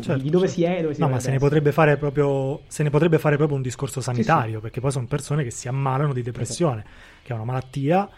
certo, 0.00 0.22
di 0.22 0.30
dove 0.30 0.46
certo. 0.46 0.60
si 0.60 0.64
è 0.64 0.78
e 0.78 0.82
dove 0.82 0.94
si 0.94 1.00
no 1.00 1.08
ma 1.08 1.20
se 1.20 1.30
ne, 1.30 1.38
potrebbe 1.38 1.72
fare 1.72 1.96
proprio, 1.96 2.60
se 2.66 2.82
ne 2.82 2.90
potrebbe 2.90 3.18
fare 3.18 3.36
proprio 3.36 3.56
un 3.56 3.62
discorso 3.62 4.00
sanitario 4.00 4.48
sì, 4.48 4.54
sì. 4.54 4.60
perché 4.60 4.80
poi 4.80 4.90
sono 4.90 5.06
persone 5.06 5.42
che 5.44 5.50
si 5.50 5.68
ammalano 5.68 6.12
di 6.12 6.22
depressione 6.22 6.80
esatto. 6.80 7.20
che 7.22 7.32
è 7.32 7.34
una 7.34 7.44
malattia 7.44 8.08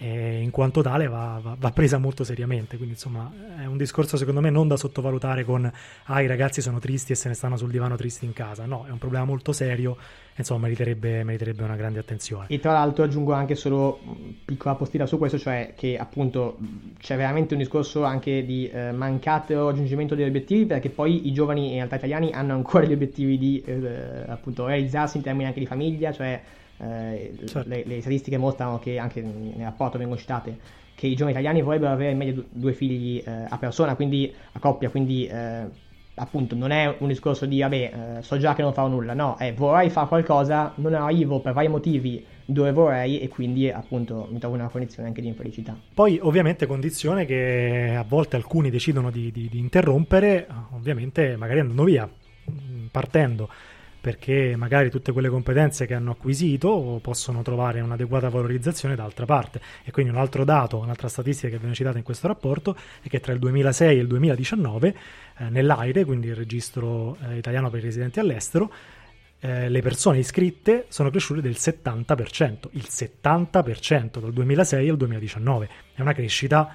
e 0.00 0.40
in 0.40 0.52
quanto 0.52 0.80
tale 0.80 1.08
va, 1.08 1.40
va, 1.42 1.56
va, 1.58 1.70
presa 1.72 1.98
molto 1.98 2.22
seriamente. 2.22 2.76
Quindi, 2.76 2.94
insomma, 2.94 3.30
è 3.60 3.66
un 3.66 3.76
discorso 3.76 4.16
secondo 4.16 4.40
me 4.40 4.48
non 4.48 4.68
da 4.68 4.76
sottovalutare 4.76 5.44
con 5.44 5.70
ah, 6.04 6.22
i 6.22 6.28
ragazzi 6.28 6.60
sono 6.60 6.78
tristi 6.78 7.12
e 7.12 7.14
se 7.16 7.26
ne 7.26 7.34
stanno 7.34 7.56
sul 7.56 7.70
divano 7.70 7.96
tristi 7.96 8.24
in 8.24 8.32
casa. 8.32 8.64
No, 8.64 8.86
è 8.86 8.90
un 8.90 8.98
problema 8.98 9.24
molto 9.24 9.52
serio. 9.52 9.96
Insomma, 10.36 10.60
meriterebbe, 10.60 11.24
meriterebbe 11.24 11.64
una 11.64 11.74
grande 11.74 11.98
attenzione. 11.98 12.46
E 12.48 12.60
tra 12.60 12.70
l'altro 12.70 13.02
aggiungo 13.02 13.32
anche 13.32 13.56
solo 13.56 13.98
piccola 14.44 14.76
postilla 14.76 15.04
su 15.04 15.18
questo, 15.18 15.36
cioè 15.36 15.74
che 15.76 15.98
appunto 15.98 16.58
c'è 17.00 17.16
veramente 17.16 17.54
un 17.54 17.58
discorso 17.58 18.04
anche 18.04 18.44
di 18.44 18.70
eh, 18.70 18.92
mancato 18.92 19.66
raggiungimento 19.66 20.14
degli 20.14 20.28
obiettivi, 20.28 20.64
perché 20.64 20.90
poi 20.90 21.26
i 21.26 21.32
giovani 21.32 21.70
in 21.70 21.74
realtà 21.74 21.96
italiani 21.96 22.30
hanno 22.30 22.54
ancora 22.54 22.84
gli 22.84 22.92
obiettivi 22.92 23.36
di 23.36 23.60
eh, 23.66 24.24
appunto 24.28 24.64
realizzarsi 24.64 25.16
in 25.16 25.24
termini 25.24 25.46
anche 25.46 25.58
di 25.58 25.66
famiglia, 25.66 26.12
cioè 26.12 26.40
eh, 26.78 27.34
certo. 27.46 27.68
le, 27.68 27.82
le, 27.84 28.00
statistiche 28.00 28.36
mostrano 28.36 28.78
che 28.78 28.98
anche 28.98 29.20
nel 29.20 29.54
rapporto 29.58 29.98
vengono 29.98 30.18
citate 30.18 30.58
che 30.94 31.06
i 31.06 31.14
giovani 31.14 31.30
italiani 31.30 31.62
vorrebbero 31.62 31.92
avere 31.92 32.10
in 32.10 32.18
media 32.18 32.42
due 32.50 32.72
figli 32.72 33.22
eh, 33.24 33.30
a 33.48 33.56
persona, 33.56 33.94
quindi 33.94 34.34
a 34.52 34.58
coppia, 34.58 34.90
quindi 34.90 35.26
eh, 35.26 35.64
appunto 36.14 36.56
non 36.56 36.72
è 36.72 36.96
un 36.98 37.06
discorso 37.06 37.46
di 37.46 37.60
vabbè 37.60 38.16
eh, 38.18 38.22
so 38.22 38.36
già 38.36 38.54
che 38.54 38.62
non 38.62 38.72
farò 38.72 38.88
nulla, 38.88 39.14
no, 39.14 39.36
è 39.36 39.54
vorrei 39.54 39.90
fare 39.90 40.08
qualcosa, 40.08 40.72
non 40.76 40.94
arrivo 40.94 41.38
per 41.38 41.52
vari 41.52 41.68
motivi 41.68 42.24
dove 42.44 42.72
vorrei 42.72 43.20
e 43.20 43.28
quindi 43.28 43.70
appunto 43.70 44.26
mi 44.30 44.38
trovo 44.38 44.56
in 44.56 44.62
una 44.62 44.70
condizione 44.70 45.08
anche 45.08 45.20
di 45.20 45.28
infelicità. 45.28 45.76
Poi 45.94 46.18
ovviamente 46.20 46.66
condizione 46.66 47.24
che 47.26 47.94
a 47.96 48.04
volte 48.06 48.36
alcuni 48.36 48.70
decidono 48.70 49.10
di, 49.10 49.30
di, 49.30 49.48
di 49.48 49.58
interrompere, 49.58 50.48
ovviamente 50.72 51.36
magari 51.36 51.60
andando 51.60 51.84
via, 51.84 52.08
partendo 52.90 53.48
perché 54.00 54.54
magari 54.56 54.90
tutte 54.90 55.12
quelle 55.12 55.28
competenze 55.28 55.86
che 55.86 55.94
hanno 55.94 56.12
acquisito 56.12 56.98
possono 57.02 57.42
trovare 57.42 57.80
un'adeguata 57.80 58.28
valorizzazione 58.28 58.94
da 58.94 59.04
altra 59.04 59.24
parte. 59.24 59.60
E 59.84 59.90
quindi 59.90 60.12
un 60.12 60.18
altro 60.18 60.44
dato, 60.44 60.78
un'altra 60.78 61.08
statistica 61.08 61.48
che 61.48 61.58
viene 61.58 61.74
citata 61.74 61.98
in 61.98 62.04
questo 62.04 62.26
rapporto 62.26 62.76
è 63.02 63.08
che 63.08 63.20
tra 63.20 63.32
il 63.32 63.38
2006 63.38 63.96
e 63.96 64.00
il 64.00 64.06
2019 64.06 64.96
eh, 65.38 65.48
nell'AIRE, 65.50 66.04
quindi 66.04 66.28
il 66.28 66.36
registro 66.36 67.16
eh, 67.28 67.36
italiano 67.36 67.70
per 67.70 67.80
i 67.80 67.84
residenti 67.84 68.20
all'estero, 68.20 68.72
eh, 69.40 69.68
le 69.68 69.82
persone 69.82 70.18
iscritte 70.18 70.86
sono 70.88 71.10
cresciute 71.10 71.40
del 71.40 71.56
70%, 71.58 72.68
il 72.72 72.86
70% 72.88 74.20
dal 74.20 74.32
2006 74.32 74.88
al 74.88 74.96
2019. 74.96 75.68
È 75.94 76.00
una 76.00 76.12
crescita 76.12 76.74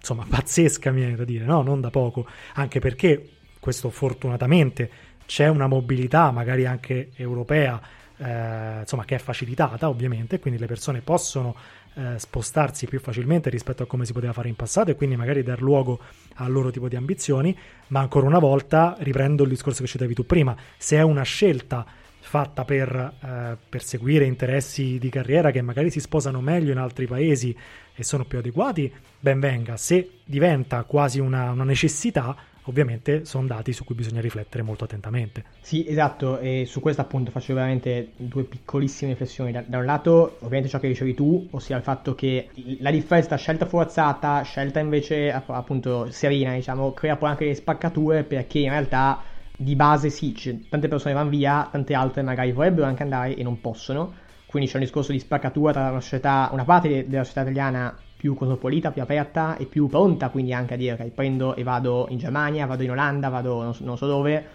insomma 0.00 0.24
pazzesca, 0.26 0.90
mi 0.90 1.00
viene 1.00 1.16
da 1.16 1.24
dire, 1.24 1.44
no? 1.44 1.62
Non 1.62 1.80
da 1.80 1.90
poco, 1.90 2.26
anche 2.54 2.80
perché 2.80 3.28
questo 3.60 3.90
fortunatamente 3.90 4.90
c'è 5.30 5.46
una 5.46 5.68
mobilità 5.68 6.32
magari 6.32 6.66
anche 6.66 7.10
europea 7.14 7.80
eh, 8.16 8.80
insomma 8.80 9.04
che 9.04 9.14
è 9.14 9.18
facilitata 9.18 9.88
ovviamente 9.88 10.40
quindi 10.40 10.58
le 10.58 10.66
persone 10.66 11.02
possono 11.02 11.54
eh, 11.94 12.18
spostarsi 12.18 12.88
più 12.88 12.98
facilmente 12.98 13.48
rispetto 13.48 13.84
a 13.84 13.86
come 13.86 14.04
si 14.04 14.12
poteva 14.12 14.32
fare 14.32 14.48
in 14.48 14.56
passato 14.56 14.90
e 14.90 14.96
quindi 14.96 15.14
magari 15.14 15.44
dar 15.44 15.62
luogo 15.62 16.00
al 16.34 16.50
loro 16.50 16.70
tipo 16.70 16.88
di 16.88 16.96
ambizioni 16.96 17.56
ma 17.88 18.00
ancora 18.00 18.26
una 18.26 18.40
volta 18.40 18.96
riprendo 18.98 19.44
il 19.44 19.50
discorso 19.50 19.82
che 19.82 19.88
citavi 19.88 20.14
tu 20.14 20.26
prima 20.26 20.56
se 20.76 20.96
è 20.96 21.02
una 21.02 21.22
scelta 21.22 21.86
fatta 22.18 22.64
per 22.64 23.14
eh, 23.22 23.56
perseguire 23.68 24.24
interessi 24.24 24.98
di 24.98 25.10
carriera 25.10 25.52
che 25.52 25.62
magari 25.62 25.90
si 25.90 26.00
sposano 26.00 26.40
meglio 26.40 26.72
in 26.72 26.78
altri 26.78 27.06
paesi 27.06 27.56
e 27.94 28.04
sono 28.04 28.24
più 28.24 28.38
adeguati, 28.38 28.92
ben 29.18 29.40
venga. 29.40 29.76
Se 29.76 30.18
diventa 30.24 30.84
quasi 30.84 31.18
una, 31.18 31.50
una 31.50 31.64
necessità, 31.64 32.36
ovviamente 32.70 33.24
sono 33.24 33.46
dati 33.46 33.72
su 33.72 33.84
cui 33.84 33.94
bisogna 33.94 34.20
riflettere 34.20 34.62
molto 34.62 34.84
attentamente. 34.84 35.44
Sì, 35.60 35.86
esatto, 35.86 36.38
e 36.38 36.64
su 36.66 36.80
questo 36.80 37.02
appunto 37.02 37.30
faccio 37.30 37.52
veramente 37.52 38.12
due 38.16 38.44
piccolissime 38.44 39.10
riflessioni. 39.10 39.52
Da, 39.52 39.62
da, 39.66 39.78
un 39.78 39.84
lato, 39.84 40.36
ovviamente 40.38 40.68
ciò 40.68 40.78
che 40.78 40.88
dicevi 40.88 41.14
tu, 41.14 41.48
ossia 41.50 41.76
il 41.76 41.82
fatto 41.82 42.14
che 42.14 42.48
la 42.78 42.90
differenza 42.90 43.28
tra 43.28 43.36
scelta 43.36 43.66
forzata, 43.66 44.42
scelta 44.42 44.80
invece 44.80 45.30
appunto 45.32 46.10
serena, 46.10 46.54
diciamo, 46.54 46.92
crea 46.92 47.16
poi 47.16 47.30
anche 47.30 47.44
le 47.44 47.54
spaccature 47.54 48.22
perché 48.24 48.60
in 48.60 48.70
realtà 48.70 49.22
di 49.56 49.76
base 49.76 50.08
sì, 50.08 50.32
tante 50.68 50.88
persone 50.88 51.12
vanno 51.12 51.28
via, 51.28 51.68
tante 51.70 51.92
altre 51.94 52.22
magari 52.22 52.52
vorrebbero 52.52 52.86
anche 52.86 53.02
andare 53.02 53.34
e 53.34 53.42
non 53.42 53.60
possono. 53.60 54.14
Quindi 54.46 54.68
c'è 54.68 54.78
un 54.78 54.82
discorso 54.82 55.12
di 55.12 55.18
spaccatura 55.18 55.72
tra 55.72 55.90
una 55.90 56.00
società, 56.00 56.48
una 56.52 56.64
parte 56.64 57.06
della 57.06 57.22
società 57.22 57.42
italiana 57.42 57.96
più 58.20 58.34
cosmopolita, 58.34 58.90
più 58.92 59.00
aperta 59.00 59.56
e 59.56 59.64
più 59.64 59.88
pronta 59.88 60.28
quindi 60.28 60.52
anche 60.52 60.74
a 60.74 60.76
dire 60.76 60.92
ok 60.92 61.10
prendo 61.12 61.56
e 61.56 61.62
vado 61.62 62.06
in 62.10 62.18
Germania, 62.18 62.66
vado 62.66 62.82
in 62.82 62.90
Olanda, 62.90 63.30
vado 63.30 63.62
non 63.62 63.72
so, 63.74 63.82
non 63.82 63.96
so 63.96 64.06
dove, 64.06 64.46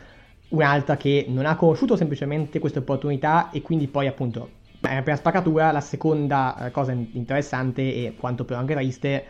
un'altra 0.50 0.98
che 0.98 1.26
non 1.28 1.48
ha 1.48 1.56
conosciuto 1.56 1.96
semplicemente 1.96 2.60
questa 2.60 2.78
opportunità 2.80 3.50
e 3.50 3.64
quindi 3.64 3.88
poi 3.88 4.06
appunto 4.06 4.52
per 4.80 5.04
la 5.04 5.16
spaccatura 5.16 5.72
la 5.72 5.82
seconda 5.82 6.68
eh, 6.68 6.72
cosa 6.72 6.92
interessante 6.92 7.82
e 7.82 8.16
quanto 8.16 8.46
però 8.46 8.60
anche 8.60 8.76
triste 8.76 9.26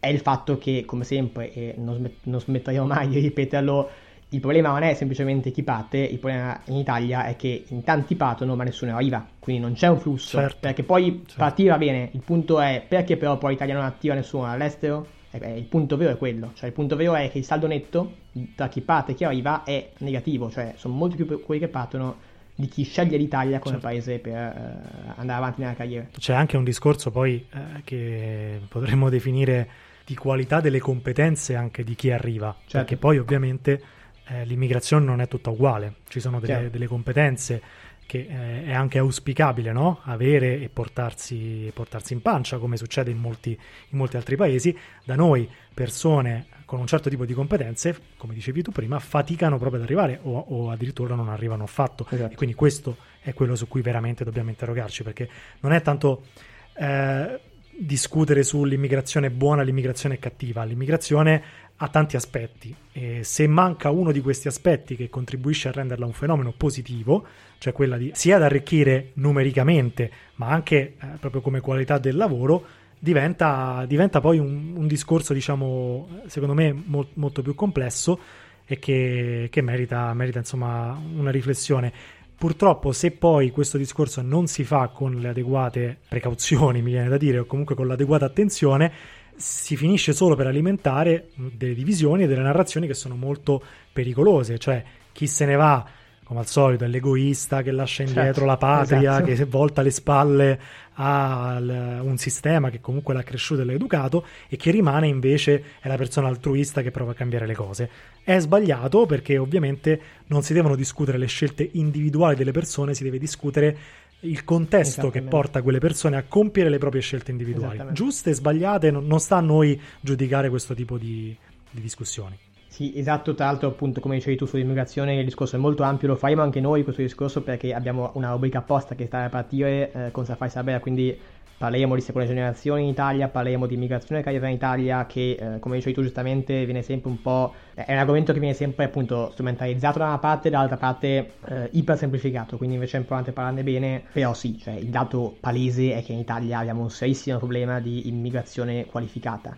è 0.00 0.08
il 0.08 0.18
fatto 0.18 0.58
che 0.58 0.84
come 0.84 1.04
sempre 1.04 1.52
e 1.52 1.74
non, 1.78 1.94
smet- 1.94 2.24
non 2.24 2.40
smetteremo 2.40 2.86
mai 2.86 3.06
di 3.06 3.20
ripeterlo 3.20 3.88
il 4.30 4.40
problema 4.40 4.70
non 4.70 4.82
è 4.82 4.94
semplicemente 4.94 5.52
chi 5.52 5.62
parte, 5.62 5.98
il 5.98 6.18
problema 6.18 6.60
in 6.66 6.76
Italia 6.76 7.26
è 7.26 7.36
che 7.36 7.64
in 7.68 7.84
tanti 7.84 8.16
partono 8.16 8.56
ma 8.56 8.64
nessuno 8.64 8.94
arriva, 8.94 9.24
quindi 9.38 9.62
non 9.62 9.74
c'è 9.74 9.86
un 9.86 10.00
flusso, 10.00 10.38
certo. 10.38 10.56
perché 10.60 10.82
poi 10.82 11.22
certo. 11.24 11.34
partire 11.36 11.70
va 11.70 11.78
bene, 11.78 12.08
il 12.12 12.22
punto 12.24 12.60
è 12.60 12.84
perché 12.86 13.16
però 13.16 13.38
poi 13.38 13.52
l'Italia 13.52 13.74
non 13.74 13.84
attiva 13.84 14.14
nessuno 14.14 14.50
all'estero? 14.50 15.06
Eh 15.30 15.38
beh, 15.38 15.52
il 15.52 15.64
punto 15.64 15.96
vero 15.96 16.12
è 16.12 16.18
quello, 16.18 16.50
cioè 16.54 16.68
il 16.68 16.74
punto 16.74 16.96
vero 16.96 17.14
è 17.14 17.30
che 17.30 17.38
il 17.38 17.44
saldo 17.44 17.66
netto 17.66 18.24
tra 18.54 18.68
chi 18.68 18.80
parte 18.80 19.12
e 19.12 19.14
chi 19.14 19.24
arriva 19.24 19.62
è 19.62 19.90
negativo, 19.98 20.50
cioè 20.50 20.72
sono 20.76 20.94
molti 20.94 21.22
più 21.22 21.40
quelli 21.42 21.60
che 21.60 21.68
partono 21.68 22.16
di 22.58 22.68
chi 22.68 22.82
sceglie 22.84 23.18
l'Italia 23.18 23.58
come 23.58 23.74
certo. 23.74 23.86
paese 23.86 24.18
per 24.18 24.32
uh, 24.34 25.12
andare 25.16 25.38
avanti 25.38 25.60
nella 25.60 25.74
carriera. 25.74 26.06
C'è 26.18 26.34
anche 26.34 26.56
un 26.56 26.64
discorso 26.64 27.10
poi 27.10 27.46
eh, 27.52 27.82
che 27.84 28.60
potremmo 28.66 29.10
definire 29.10 29.68
di 30.06 30.14
qualità 30.14 30.60
delle 30.60 30.78
competenze 30.78 31.54
anche 31.54 31.84
di 31.84 31.94
chi 31.94 32.10
arriva, 32.10 32.54
certo. 32.60 32.78
perché 32.78 32.96
poi 32.96 33.18
ovviamente 33.18 33.82
eh, 34.28 34.44
l'immigrazione 34.44 35.04
non 35.04 35.20
è 35.20 35.28
tutta 35.28 35.50
uguale, 35.50 35.96
ci 36.08 36.20
sono 36.20 36.40
delle, 36.40 36.70
delle 36.70 36.86
competenze 36.86 37.62
che 38.06 38.26
eh, 38.28 38.64
è 38.66 38.72
anche 38.72 38.98
auspicabile 38.98 39.72
no? 39.72 40.00
avere 40.04 40.60
e 40.60 40.68
portarsi, 40.68 41.70
portarsi, 41.74 42.12
in 42.12 42.22
pancia, 42.22 42.58
come 42.58 42.76
succede 42.76 43.10
in 43.10 43.18
molti, 43.18 43.50
in 43.50 43.98
molti, 43.98 44.16
altri 44.16 44.36
paesi. 44.36 44.76
Da 45.04 45.16
noi 45.16 45.50
persone 45.74 46.46
con 46.64 46.78
un 46.78 46.86
certo 46.86 47.10
tipo 47.10 47.24
di 47.24 47.34
competenze, 47.34 47.98
come 48.16 48.32
dicevi 48.32 48.62
tu 48.62 48.70
prima, 48.70 48.98
faticano 49.00 49.58
proprio 49.58 49.80
ad 49.80 49.86
arrivare 49.86 50.20
o, 50.22 50.38
o 50.38 50.70
addirittura 50.70 51.14
non 51.16 51.28
arrivano 51.28 51.64
affatto. 51.64 52.06
Esatto. 52.08 52.32
E 52.32 52.36
quindi 52.36 52.54
questo 52.54 52.96
è 53.20 53.34
quello 53.34 53.56
su 53.56 53.66
cui 53.66 53.82
veramente 53.82 54.22
dobbiamo 54.24 54.50
interrogarci, 54.50 55.02
perché 55.02 55.28
non 55.60 55.72
è 55.72 55.82
tanto... 55.82 56.26
Eh, 56.74 57.40
discutere 57.78 58.42
sull'immigrazione 58.42 59.30
buona 59.30 59.60
l'immigrazione 59.60 60.18
cattiva. 60.18 60.64
L'immigrazione 60.64 61.42
ha 61.78 61.88
tanti 61.88 62.16
aspetti 62.16 62.74
e 62.92 63.22
se 63.22 63.46
manca 63.46 63.90
uno 63.90 64.10
di 64.10 64.20
questi 64.20 64.48
aspetti 64.48 64.96
che 64.96 65.10
contribuisce 65.10 65.68
a 65.68 65.72
renderla 65.72 66.06
un 66.06 66.12
fenomeno 66.12 66.52
positivo, 66.56 67.26
cioè 67.58 67.72
quella 67.72 67.98
di 67.98 68.12
sia 68.14 68.36
ad 68.36 68.42
arricchire 68.42 69.10
numericamente 69.14 70.10
ma 70.36 70.48
anche 70.48 70.94
eh, 70.98 71.06
proprio 71.20 71.42
come 71.42 71.60
qualità 71.60 71.98
del 71.98 72.16
lavoro, 72.16 72.64
diventa, 72.98 73.84
diventa 73.86 74.20
poi 74.20 74.38
un, 74.38 74.72
un, 74.74 74.86
discorso 74.86 75.34
diciamo 75.34 76.22
secondo 76.26 76.54
me 76.54 76.72
mo- 76.72 77.08
molto 77.14 77.42
più 77.42 77.54
complesso 77.54 78.18
e 78.64 78.78
che, 78.78 79.48
che 79.50 79.60
merita, 79.60 80.12
merita 80.14 80.38
insomma 80.38 80.98
una 81.16 81.30
riflessione. 81.30 81.92
Purtroppo, 82.36 82.92
se 82.92 83.12
poi 83.12 83.50
questo 83.50 83.78
discorso 83.78 84.20
non 84.20 84.46
si 84.46 84.62
fa 84.62 84.88
con 84.88 85.14
le 85.14 85.28
adeguate 85.28 85.96
precauzioni, 86.06 86.80
mi 86.82 86.90
viene 86.90 87.08
da 87.08 87.16
dire, 87.16 87.38
o 87.38 87.44
comunque 87.46 87.74
con 87.74 87.86
l'adeguata 87.86 88.26
attenzione, 88.26 88.92
si 89.36 89.76
finisce 89.76 90.12
solo 90.12 90.34
per 90.34 90.46
alimentare 90.46 91.28
delle 91.34 91.74
divisioni 91.74 92.24
e 92.24 92.26
delle 92.26 92.42
narrazioni 92.42 92.86
che 92.86 92.94
sono 92.94 93.16
molto 93.16 93.62
pericolose, 93.92 94.58
cioè 94.58 94.82
chi 95.12 95.26
se 95.26 95.44
ne 95.44 95.56
va 95.56 95.86
come 96.26 96.40
al 96.40 96.48
solito, 96.48 96.82
è 96.82 96.88
l'egoista 96.88 97.62
che 97.62 97.70
lascia 97.70 98.02
indietro 98.02 98.32
certo, 98.32 98.44
la 98.46 98.56
patria, 98.56 99.20
esatto. 99.20 99.24
che 99.26 99.44
volta 99.44 99.80
le 99.80 99.92
spalle 99.92 100.60
a 100.94 101.58
un 101.60 102.16
sistema 102.16 102.68
che 102.68 102.80
comunque 102.80 103.14
l'ha 103.14 103.22
cresciuto 103.22 103.60
e 103.60 103.64
l'ha 103.64 103.72
educato 103.72 104.26
e 104.48 104.56
che 104.56 104.72
rimane 104.72 105.06
invece 105.06 105.62
è 105.78 105.86
la 105.86 105.94
persona 105.94 106.26
altruista 106.26 106.82
che 106.82 106.90
prova 106.90 107.12
a 107.12 107.14
cambiare 107.14 107.46
le 107.46 107.54
cose. 107.54 107.90
È 108.24 108.36
sbagliato 108.40 109.06
perché 109.06 109.38
ovviamente 109.38 110.00
non 110.26 110.42
si 110.42 110.52
devono 110.52 110.74
discutere 110.74 111.16
le 111.16 111.26
scelte 111.26 111.68
individuali 111.74 112.34
delle 112.34 112.50
persone, 112.50 112.94
si 112.94 113.04
deve 113.04 113.18
discutere 113.18 113.78
il 114.20 114.44
contesto 114.44 115.10
che 115.10 115.22
porta 115.22 115.62
quelle 115.62 115.78
persone 115.78 116.16
a 116.16 116.24
compiere 116.24 116.70
le 116.70 116.78
proprie 116.78 117.02
scelte 117.02 117.30
individuali. 117.30 117.82
Giuste 117.92 118.30
e 118.30 118.34
sbagliate, 118.34 118.90
non, 118.90 119.20
sta 119.20 119.36
a 119.36 119.40
noi 119.40 119.80
giudicare 120.00 120.48
questo 120.48 120.74
tipo 120.74 120.98
di, 120.98 121.36
di 121.70 121.80
discussioni. 121.80 122.36
Sì, 122.76 122.92
esatto, 122.94 123.34
tra 123.34 123.46
l'altro 123.46 123.68
appunto 123.68 124.00
come 124.00 124.16
dicevi 124.16 124.36
tu 124.36 124.44
sull'immigrazione 124.44 125.16
il 125.16 125.24
discorso 125.24 125.56
è 125.56 125.58
molto 125.58 125.82
ampio, 125.82 126.08
lo 126.08 126.14
faremo 126.14 126.42
anche 126.42 126.60
noi 126.60 126.84
questo 126.84 127.00
discorso 127.00 127.42
perché 127.42 127.72
abbiamo 127.72 128.10
una 128.16 128.32
rubrica 128.32 128.58
apposta 128.58 128.94
che 128.94 129.06
sta 129.06 129.24
a 129.24 129.28
partire 129.30 129.90
eh, 129.92 130.10
con 130.10 130.26
Safai 130.26 130.50
Sabea, 130.50 130.78
quindi 130.78 131.18
parleremo 131.56 131.94
di 131.94 132.02
seconda 132.02 132.28
generazione 132.28 132.82
in 132.82 132.88
Italia, 132.88 133.28
parleremo 133.28 133.64
di 133.64 133.76
immigrazione 133.76 134.20
carriera 134.20 134.48
in 134.48 134.56
Italia 134.56 135.06
che 135.06 135.38
eh, 135.40 135.58
come 135.58 135.76
dicevi 135.76 135.94
tu 135.94 136.02
giustamente 136.02 136.66
viene 136.66 136.82
sempre 136.82 137.08
un 137.08 137.22
po', 137.22 137.54
è 137.72 137.94
un 137.94 137.98
argomento 137.98 138.34
che 138.34 138.40
viene 138.40 138.54
sempre 138.54 138.84
appunto 138.84 139.30
strumentalizzato 139.30 139.98
da 139.98 140.08
una 140.08 140.18
parte 140.18 140.48
e 140.48 140.50
dall'altra 140.50 140.76
parte 140.76 141.32
eh, 141.48 141.70
iper 141.72 141.96
semplificato, 141.96 142.58
quindi 142.58 142.74
invece 142.74 142.98
è 142.98 143.00
importante 143.00 143.32
parlarne 143.32 143.62
bene, 143.62 144.02
però 144.12 144.34
sì, 144.34 144.58
cioè 144.58 144.74
il 144.74 144.88
dato 144.88 145.34
palese 145.40 145.94
è 145.94 146.04
che 146.04 146.12
in 146.12 146.18
Italia 146.18 146.58
abbiamo 146.58 146.82
un 146.82 146.90
serissimo 146.90 147.38
problema 147.38 147.80
di 147.80 148.06
immigrazione 148.06 148.84
qualificata 148.84 149.56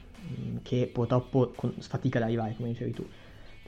che 0.63 0.91
purtroppo 0.93 1.53
sfatica 1.79 2.19
ad 2.19 2.25
arrivare, 2.25 2.55
come 2.57 2.69
dicevi 2.69 2.93
tu. 2.93 3.07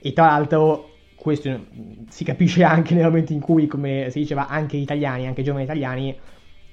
E 0.00 0.12
tra 0.12 0.26
l'altro 0.26 0.90
questo 1.14 1.50
mm, 1.50 2.06
si 2.08 2.24
capisce 2.24 2.62
anche 2.64 2.94
nel 2.94 3.04
momento 3.04 3.32
in 3.32 3.40
cui, 3.40 3.66
come 3.66 4.08
si 4.10 4.20
diceva, 4.20 4.48
anche 4.48 4.76
gli 4.78 4.82
italiani, 4.82 5.26
anche 5.26 5.42
i 5.42 5.44
giovani 5.44 5.64
italiani 5.64 6.16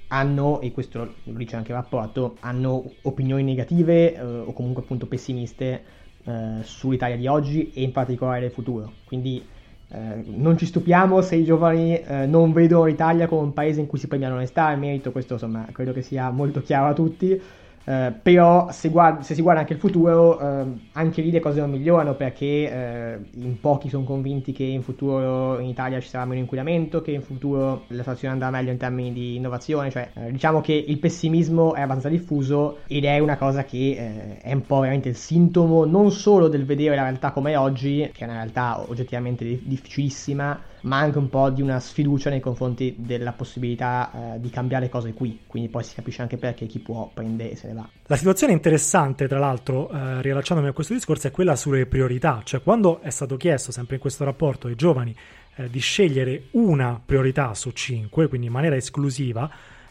hanno, 0.08 0.60
e 0.60 0.72
questo 0.72 1.14
lo 1.22 1.36
dice 1.36 1.56
anche 1.56 1.72
il 1.72 1.76
rapporto, 1.76 2.36
hanno 2.40 2.82
opinioni 3.02 3.42
negative 3.42 4.14
eh, 4.14 4.22
o 4.22 4.52
comunque 4.54 4.82
appunto 4.82 5.06
pessimiste 5.06 5.82
eh, 6.24 6.58
sull'Italia 6.62 7.16
di 7.16 7.26
oggi 7.26 7.72
e 7.72 7.82
in 7.82 7.92
particolare 7.92 8.40
del 8.40 8.50
futuro. 8.50 8.92
Quindi 9.04 9.44
eh, 9.90 10.24
non 10.26 10.56
ci 10.56 10.66
stupiamo 10.66 11.20
se 11.20 11.36
i 11.36 11.44
giovani 11.44 11.98
eh, 11.98 12.26
non 12.26 12.52
vedono 12.52 12.84
l'Italia 12.84 13.26
come 13.26 13.42
un 13.42 13.52
paese 13.52 13.80
in 13.80 13.86
cui 13.86 13.98
si 13.98 14.08
premia 14.08 14.28
l'onestà 14.28 14.70
e 14.70 14.74
il 14.74 14.78
merito, 14.78 15.12
questo 15.12 15.34
insomma 15.34 15.66
credo 15.72 15.92
che 15.92 16.02
sia 16.02 16.30
molto 16.30 16.62
chiaro 16.62 16.88
a 16.88 16.94
tutti. 16.94 17.40
Eh, 17.88 18.12
però 18.20 18.70
se, 18.70 18.90
guarda, 18.90 19.22
se, 19.22 19.34
si 19.34 19.40
guarda 19.40 19.62
anche 19.62 19.72
il 19.72 19.78
futuro, 19.78 20.38
eh, 20.38 20.66
anche 20.92 21.22
lì 21.22 21.30
le 21.30 21.40
cose 21.40 21.60
non 21.60 21.70
migliorano 21.70 22.16
perché 22.16 22.44
eh, 22.44 23.18
in 23.36 23.58
pochi 23.60 23.88
sono 23.88 24.04
convinti 24.04 24.52
che 24.52 24.64
in 24.64 24.82
futuro 24.82 25.58
in 25.58 25.68
Italia 25.68 25.98
ci 25.98 26.08
sarà 26.08 26.26
meno 26.26 26.40
inquinamento, 26.40 27.00
che 27.00 27.12
in 27.12 27.22
futuro 27.22 27.84
la 27.86 28.00
situazione 28.00 28.34
andrà 28.34 28.50
meglio 28.50 28.72
in 28.72 28.76
termini 28.76 29.14
di 29.14 29.36
innovazione, 29.36 29.90
cioè 29.90 30.10
eh, 30.12 30.30
diciamo 30.30 30.60
che 30.60 30.74
il 30.74 30.98
pessimismo 30.98 31.72
è 31.72 31.80
abbastanza 31.80 32.10
diffuso 32.10 32.80
ed 32.88 33.06
è 33.06 33.18
una 33.20 33.38
cosa 33.38 33.64
che 33.64 33.78
eh, 33.78 34.38
è 34.42 34.52
un 34.52 34.66
po' 34.66 34.80
veramente 34.80 35.08
il 35.08 35.16
sintomo 35.16 35.86
non 35.86 36.10
solo 36.10 36.48
del 36.48 36.66
vedere 36.66 36.94
la 36.94 37.04
realtà 37.04 37.30
come 37.30 37.52
è 37.52 37.58
oggi, 37.58 38.10
che 38.12 38.20
è 38.20 38.24
una 38.24 38.34
realtà 38.34 38.84
oggettivamente 38.86 39.46
difficilissima, 39.62 40.60
ma 40.82 40.98
anche 40.98 41.18
un 41.18 41.28
po' 41.28 41.50
di 41.50 41.62
una 41.62 41.80
sfiducia 41.80 42.30
nei 42.30 42.40
confronti 42.40 42.94
della 42.98 43.32
possibilità 43.32 44.34
eh, 44.34 44.40
di 44.40 44.50
cambiare 44.50 44.88
cose 44.88 45.12
qui. 45.12 45.40
Quindi 45.46 45.68
poi 45.68 45.84
si 45.84 45.94
capisce 45.94 46.22
anche 46.22 46.36
perché 46.36 46.66
chi 46.66 46.78
può 46.78 47.10
prende 47.12 47.50
e 47.50 47.56
se 47.56 47.68
ne 47.68 47.74
va. 47.74 47.88
La 48.06 48.16
situazione 48.16 48.52
interessante, 48.52 49.26
tra 49.28 49.38
l'altro, 49.38 49.90
eh, 49.90 50.22
riallacciandomi 50.22 50.68
a 50.68 50.72
questo 50.72 50.94
discorso, 50.94 51.26
è 51.26 51.30
quella 51.30 51.56
sulle 51.56 51.86
priorità. 51.86 52.40
Cioè, 52.44 52.62
quando 52.62 53.00
è 53.00 53.10
stato 53.10 53.36
chiesto, 53.36 53.72
sempre 53.72 53.96
in 53.96 54.00
questo 54.00 54.24
rapporto, 54.24 54.66
ai 54.66 54.74
giovani 54.74 55.14
eh, 55.56 55.68
di 55.68 55.80
scegliere 55.80 56.44
una 56.52 57.00
priorità 57.04 57.54
su 57.54 57.70
cinque, 57.70 58.28
quindi 58.28 58.46
in 58.46 58.52
maniera 58.52 58.76
esclusiva, 58.76 59.50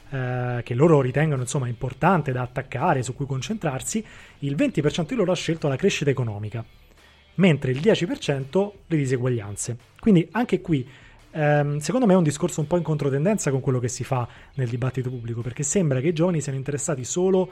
eh, 0.09 0.61
che 0.63 0.73
loro 0.73 1.01
ritengono 1.01 1.41
insomma 1.41 1.67
importante 1.67 2.31
da 2.31 2.41
attaccare, 2.41 3.03
su 3.03 3.13
cui 3.13 3.25
concentrarsi, 3.25 4.03
il 4.39 4.55
20% 4.55 5.07
di 5.07 5.15
loro 5.15 5.31
ha 5.31 5.35
scelto 5.35 5.67
la 5.67 5.75
crescita 5.75 6.09
economica 6.09 6.63
mentre 7.37 7.71
il 7.71 7.79
10% 7.79 8.71
le 8.87 8.97
diseguaglianze. 8.97 9.77
Quindi 9.99 10.27
anche 10.31 10.61
qui 10.61 10.87
ehm, 11.31 11.77
secondo 11.79 12.05
me 12.05 12.13
è 12.13 12.17
un 12.17 12.23
discorso 12.23 12.61
un 12.61 12.67
po' 12.67 12.77
in 12.77 12.83
controtendenza 12.83 13.51
con 13.51 13.61
quello 13.61 13.79
che 13.79 13.87
si 13.87 14.03
fa 14.03 14.27
nel 14.55 14.69
dibattito 14.69 15.09
pubblico, 15.09 15.41
perché 15.41 15.63
sembra 15.63 15.99
che 15.99 16.07
i 16.07 16.13
giovani 16.13 16.41
siano 16.41 16.57
interessati 16.57 17.03
solo 17.03 17.51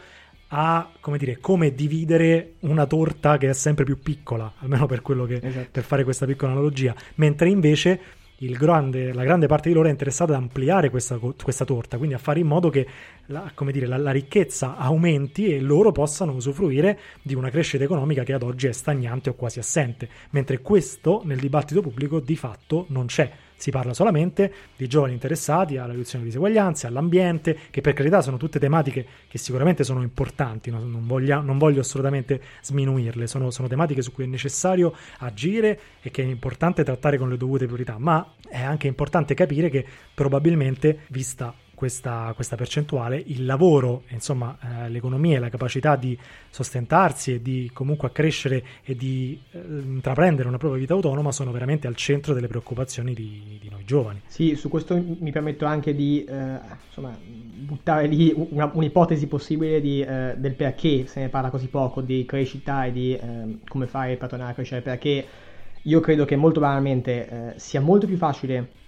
a 0.50 0.89
come, 1.00 1.17
dire, 1.17 1.39
come 1.39 1.74
dividere 1.74 2.56
una 2.62 2.86
torta 2.86 3.38
che 3.38 3.50
è 3.50 3.54
sempre 3.54 3.84
più 3.84 4.00
piccola, 4.00 4.54
almeno 4.60 4.86
per, 4.86 5.02
che, 5.02 5.39
esatto. 5.41 5.69
per 5.71 5.84
fare 5.84 6.04
questa 6.04 6.26
piccola 6.26 6.52
analogia, 6.52 6.95
mentre 7.15 7.50
invece 7.50 8.00
grande, 8.38 9.13
la 9.13 9.24
grande 9.24 9.48
parte 9.48 9.69
di 9.69 9.76
loro 9.76 9.88
è 9.88 9.91
interessata 9.91 10.36
ad 10.36 10.41
ampliare 10.41 10.89
questa, 10.89 11.17
questa 11.17 11.65
torta, 11.65 11.98
quindi 11.98 12.15
a 12.15 12.17
fare 12.17 12.39
in 12.39 12.48
modo 12.48 12.69
che 12.69 12.86
la, 13.28 13.52
dire, 13.71 13.86
la, 13.86 13.98
la, 13.98 14.12
ricchezza 14.12 14.76
aumenti 14.78 15.54
e 15.54 15.62
loro 15.62 15.91
possano 15.91 16.34
usufruire 16.34 17.00
di 17.21 17.34
una 17.34 17.50
crescita 17.50 17.84
economica 17.84 18.24
che 18.24 18.34
ad 18.34 18.43
oggi 18.43 18.67
è 18.67 18.71
stagnante 18.71 19.30
o 19.30 19.34
quasi 19.34 19.60
assente, 19.60 20.10
mentre 20.32 20.60
questo 20.60 21.21
nel 21.24 21.39
dibattito 21.39 21.82
pubblico 21.82 22.19
di 22.19 22.36
fatto 22.36 22.86
non 22.89 23.06
c'è. 23.06 23.32
Si 23.65 23.71
parla 23.71 23.95
solamente 23.95 24.54
di 24.75 24.86
giovani 24.86 25.13
interessati 25.13 25.78
alla 25.78 25.93
riduzione 25.93 26.23
di 26.23 26.30
diseguaglianze, 26.30 26.86
all'ambiente, 26.86 27.58
che 27.71 27.82
per 27.82 27.93
carità 27.93 28.21
sono 28.21 28.38
tutte 28.38 28.60
tematiche 28.60 29.04
che 29.28 29.39
sicuramente 29.39 29.84
sono 29.84 30.04
importanti, 30.04 30.69
non, 30.69 30.91
non, 30.91 31.08
voglia, 31.08 31.39
non 31.39 31.58
voglio 31.58 31.80
assolutamente 31.80 32.39
sminuirle, 32.62 33.25
sono, 33.25 33.49
sono 33.49 33.67
tematiche 33.67 34.04
su 34.04 34.12
cui 34.12 34.25
è 34.25 34.28
necessario 34.28 34.93
agire 35.17 35.80
e 36.04 36.12
che 36.12 36.21
è 36.21 36.28
importante 36.28 36.84
trattare 36.84 37.17
con 37.17 37.28
le 37.28 37.38
dovute 37.38 37.65
priorità, 37.65 37.97
ma 37.97 38.36
è 38.47 38.62
anche 38.62 38.86
importante 38.86 39.34
capire 39.34 39.69
che 39.69 39.84
probabilmente, 40.13 40.99
vista 41.08 41.51
questa, 41.76 42.32
questa 42.34 42.56
percentuale, 42.56 43.22
il 43.28 43.46
lavoro, 43.46 44.04
insomma 44.10 44.58
eh, 44.60 44.90
l'economia 44.90 45.38
e 45.38 45.40
la 45.40 45.50
capacità 45.50 45.96
di 45.96 46.18
sostentarsi 46.50 47.34
e 47.34 47.42
di 47.42 47.70
comunque 47.74 48.08
accrescere 48.08 48.64
e 48.84 48.96
di 48.96 49.40
eh, 49.52 49.60
intraprendere 49.60 50.48
una 50.48 50.58
propria 50.58 50.80
vita 50.80 50.94
autonoma 50.94 51.32
sono 51.32 51.52
veramente 51.52 51.86
al 51.86 51.96
centro 51.96 52.34
delle 52.34 52.48
preoccupazioni 52.48 53.14
di, 53.14 53.60
di 53.62 53.70
noi 53.70 53.84
giovani. 53.86 54.22
Sì, 54.26 54.56
su 54.56 54.70
questo 54.70 54.96
mi 54.96 55.32
permetto 55.32 55.66
anche 55.66 55.94
di 55.94 56.24
eh, 56.24 56.60
insomma, 56.88 57.16
buttare 57.20 58.08
lì 58.08 58.34
una, 58.36 58.72
un'ipotesi 58.74 59.28
possibile 59.28 59.82
di, 59.82 60.02
eh, 60.02 60.34
del 60.38 60.54
perché 60.56 61.06
se 61.06 61.20
ne 61.20 61.30
parla 61.30 61.50
così 61.50 61.68
poco 61.68 62.02
di 62.02 62.26
crescita 62.26 62.86
e 62.86 62.92
di 62.92 63.14
eh, 63.14 63.58
come 63.68 63.86
fare 63.88 64.16
per 64.16 64.30
tornare 64.30 64.52
a 64.52 64.54
crescere, 64.56 64.82
perché 64.82 65.26
io 65.82 66.00
credo 66.00 66.26
che 66.26 66.36
molto 66.36 66.60
banalmente 66.60 67.30
eh, 67.30 67.60
sia 67.60 67.82
molto 67.82 68.08
più 68.08 68.18
facile 68.18 68.84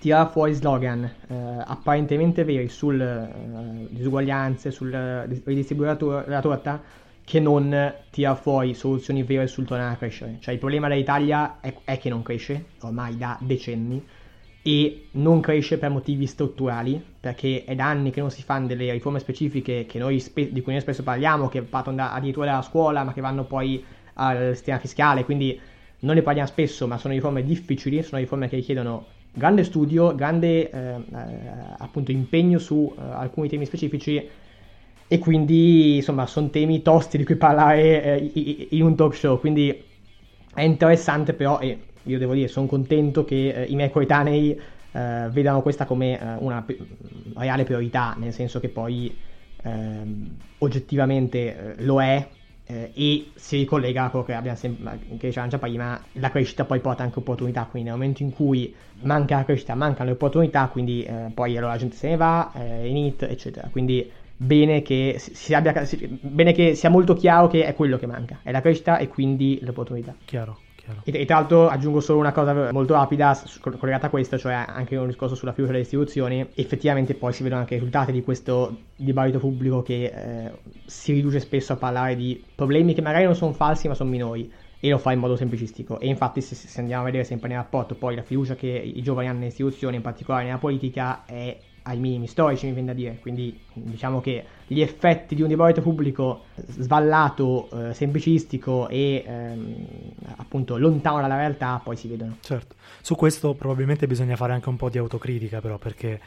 tirare 0.00 0.30
fuori 0.30 0.54
slogan 0.54 1.04
eh, 1.04 1.34
apparentemente 1.64 2.42
veri 2.42 2.68
sulle 2.68 3.28
eh, 3.28 3.86
disuguaglianze, 3.90 4.70
sul 4.70 4.90
ridistribuire 5.44 5.96
la 6.26 6.40
torta, 6.40 6.80
che 7.22 7.38
non 7.38 7.94
tira 8.10 8.34
fuori 8.34 8.72
soluzioni 8.72 9.22
vere 9.22 9.46
sul 9.46 9.66
tornare 9.66 9.92
a 9.92 9.96
crescere. 9.96 10.38
Cioè 10.40 10.54
il 10.54 10.58
problema 10.58 10.88
dell'Italia 10.88 11.60
è, 11.60 11.74
è, 11.84 11.98
che 11.98 12.08
non 12.08 12.22
cresce, 12.22 12.64
ormai 12.80 13.16
da 13.18 13.38
decenni, 13.40 14.02
e 14.62 15.06
non 15.12 15.40
cresce 15.40 15.76
per 15.78 15.90
motivi 15.90 16.26
strutturali, 16.26 17.02
perché 17.20 17.64
è 17.64 17.74
da 17.74 17.86
anni 17.86 18.10
che 18.10 18.20
non 18.20 18.30
si 18.30 18.42
fanno 18.42 18.66
delle 18.66 18.90
riforme 18.92 19.18
specifiche 19.18 19.86
spe- 20.18 20.50
di 20.50 20.62
cui 20.62 20.72
noi 20.72 20.80
spesso 20.80 21.02
parliamo, 21.02 21.48
che 21.48 21.60
partono 21.60 21.96
da, 21.96 22.14
addirittura 22.14 22.46
dalla 22.46 22.62
scuola, 22.62 23.04
ma 23.04 23.12
che 23.12 23.20
vanno 23.20 23.44
poi 23.44 23.84
al 24.14 24.52
sistema 24.54 24.78
fiscale, 24.78 25.24
quindi 25.24 25.60
non 26.00 26.14
ne 26.14 26.22
parliamo 26.22 26.48
spesso, 26.48 26.86
ma 26.86 26.96
sono 26.96 27.12
riforme 27.12 27.44
difficili, 27.44 28.02
sono 28.02 28.20
riforme 28.20 28.48
che 28.48 28.56
richiedono 28.56 29.18
grande 29.32 29.64
studio, 29.64 30.14
grande 30.14 30.70
eh, 30.70 30.78
eh, 30.78 31.00
appunto 31.78 32.10
impegno 32.10 32.58
su 32.58 32.94
eh, 32.96 33.02
alcuni 33.02 33.48
temi 33.48 33.64
specifici 33.64 34.28
e 35.06 35.18
quindi 35.18 35.96
insomma 35.96 36.26
sono 36.26 36.50
temi 36.50 36.82
tosti 36.82 37.16
di 37.16 37.24
cui 37.24 37.36
parlare 37.36 38.02
eh, 38.02 38.68
in 38.70 38.82
un 38.82 38.94
talk 38.96 39.14
show, 39.14 39.38
quindi 39.38 39.84
è 40.54 40.62
interessante 40.62 41.32
però 41.34 41.58
e 41.60 41.78
io 42.04 42.18
devo 42.18 42.34
dire 42.34 42.48
sono 42.48 42.66
contento 42.66 43.24
che 43.24 43.50
eh, 43.50 43.64
i 43.64 43.74
miei 43.74 43.90
coetanei 43.90 44.60
eh, 44.92 45.28
vedano 45.30 45.62
questa 45.62 45.84
come 45.84 46.18
una 46.40 46.64
reale 47.34 47.64
priorità, 47.64 48.14
nel 48.18 48.32
senso 48.32 48.58
che 48.58 48.68
poi 48.68 49.16
ehm, 49.62 50.36
oggettivamente 50.58 51.76
lo 51.78 52.02
è 52.02 52.28
eh, 52.70 52.92
e 52.94 53.30
si 53.34 53.58
ricollega 53.58 54.04
a 54.04 54.10
quello 54.10 54.24
che 54.24 54.34
abbiamo 54.34 54.56
sempre, 54.56 54.98
che 55.18 55.26
dicevamo 55.26 55.50
già 55.50 55.58
prima, 55.58 56.00
la 56.12 56.30
crescita 56.30 56.64
poi 56.64 56.78
porta 56.78 57.02
anche 57.02 57.18
opportunità, 57.18 57.66
quindi 57.68 57.88
nel 57.88 57.98
momento 57.98 58.22
in 58.22 58.32
cui 58.32 58.72
manca 59.02 59.36
la 59.36 59.44
crescita, 59.44 59.74
mancano 59.74 60.08
le 60.08 60.14
opportunità, 60.14 60.68
quindi 60.68 61.02
eh, 61.02 61.30
poi 61.34 61.56
allora 61.56 61.72
la 61.72 61.78
gente 61.78 61.96
se 61.96 62.08
ne 62.08 62.16
va, 62.16 62.52
eh, 62.54 62.86
init, 62.86 63.22
eccetera. 63.22 63.68
Quindi 63.70 64.08
bene 64.36 64.82
che, 64.82 65.16
si 65.18 65.52
abbia, 65.52 65.84
bene 66.20 66.52
che 66.52 66.74
sia 66.74 66.88
molto 66.88 67.14
chiaro 67.14 67.48
che 67.48 67.64
è 67.64 67.74
quello 67.74 67.98
che 67.98 68.06
manca, 68.06 68.38
è 68.42 68.52
la 68.52 68.60
crescita 68.60 68.98
e 68.98 69.08
quindi 69.08 69.58
l'opportunità. 69.62 70.14
Chiaro. 70.24 70.60
E, 71.04 71.20
e, 71.20 71.24
tra 71.24 71.36
l'altro 71.36 71.68
aggiungo 71.68 72.00
solo 72.00 72.18
una 72.18 72.32
cosa 72.32 72.72
molto 72.72 72.94
rapida 72.94 73.38
collegata 73.60 74.06
a 74.06 74.10
questo, 74.10 74.38
cioè 74.38 74.64
anche 74.66 74.96
un 74.96 75.06
discorso 75.06 75.34
sulla 75.34 75.52
fiducia 75.52 75.72
delle 75.72 75.84
istituzioni. 75.84 76.46
Effettivamente 76.54 77.14
poi 77.14 77.32
si 77.32 77.42
vedono 77.42 77.60
anche 77.60 77.74
i 77.74 77.78
risultati 77.78 78.12
di 78.12 78.22
questo 78.22 78.76
dibattito 78.96 79.38
pubblico 79.38 79.82
che 79.82 80.04
eh, 80.04 80.50
si 80.86 81.12
riduce 81.12 81.40
spesso 81.40 81.72
a 81.72 81.76
parlare 81.76 82.16
di 82.16 82.42
problemi 82.54 82.94
che 82.94 83.02
magari 83.02 83.24
non 83.24 83.34
sono 83.34 83.52
falsi 83.52 83.88
ma 83.88 83.94
sono 83.94 84.10
minori. 84.10 84.50
e 84.82 84.88
lo 84.88 84.98
fa 84.98 85.12
in 85.12 85.18
modo 85.18 85.36
semplicistico. 85.36 86.00
E 86.00 86.06
infatti, 86.06 86.40
se, 86.40 86.54
se, 86.54 86.80
andiamo 86.80 87.02
a 87.02 87.04
vedere 87.06 87.24
sempre 87.24 87.48
nel 87.48 87.58
rapporto, 87.58 87.94
poi 87.94 88.14
la 88.14 88.22
fiducia 88.22 88.54
che 88.54 88.68
i 88.68 89.02
giovani 89.02 89.28
hanno 89.28 89.38
nelle 89.38 89.50
istituzioni, 89.50 89.96
in 89.96 90.02
particolare 90.02 90.44
nella 90.44 90.56
politica, 90.56 91.24
è 91.26 91.54
ai 91.82 91.98
minimi 91.98 92.26
storici, 92.26 92.66
mi 92.66 92.72
viene 92.72 92.88
da 92.88 92.94
dire. 92.94 93.18
Quindi 93.20 93.58
diciamo 93.72 94.20
che 94.20 94.44
gli 94.66 94.80
effetti 94.80 95.34
di 95.34 95.42
un 95.42 95.48
dibattito 95.48 95.80
pubblico 95.80 96.44
svallato, 96.54 97.68
eh, 97.72 97.94
semplicistico 97.94 98.88
e 98.88 99.24
ehm, 99.26 99.86
appunto 100.36 100.76
lontano 100.76 101.20
dalla 101.20 101.36
realtà 101.36 101.80
poi 101.82 101.96
si 101.96 102.08
vedono. 102.08 102.36
Certo, 102.40 102.76
su 103.00 103.14
questo 103.14 103.54
probabilmente 103.54 104.06
bisogna 104.06 104.36
fare 104.36 104.52
anche 104.52 104.68
un 104.68 104.76
po' 104.76 104.88
di 104.88 104.98
autocritica 104.98 105.60
però 105.60 105.78
perché 105.78 106.20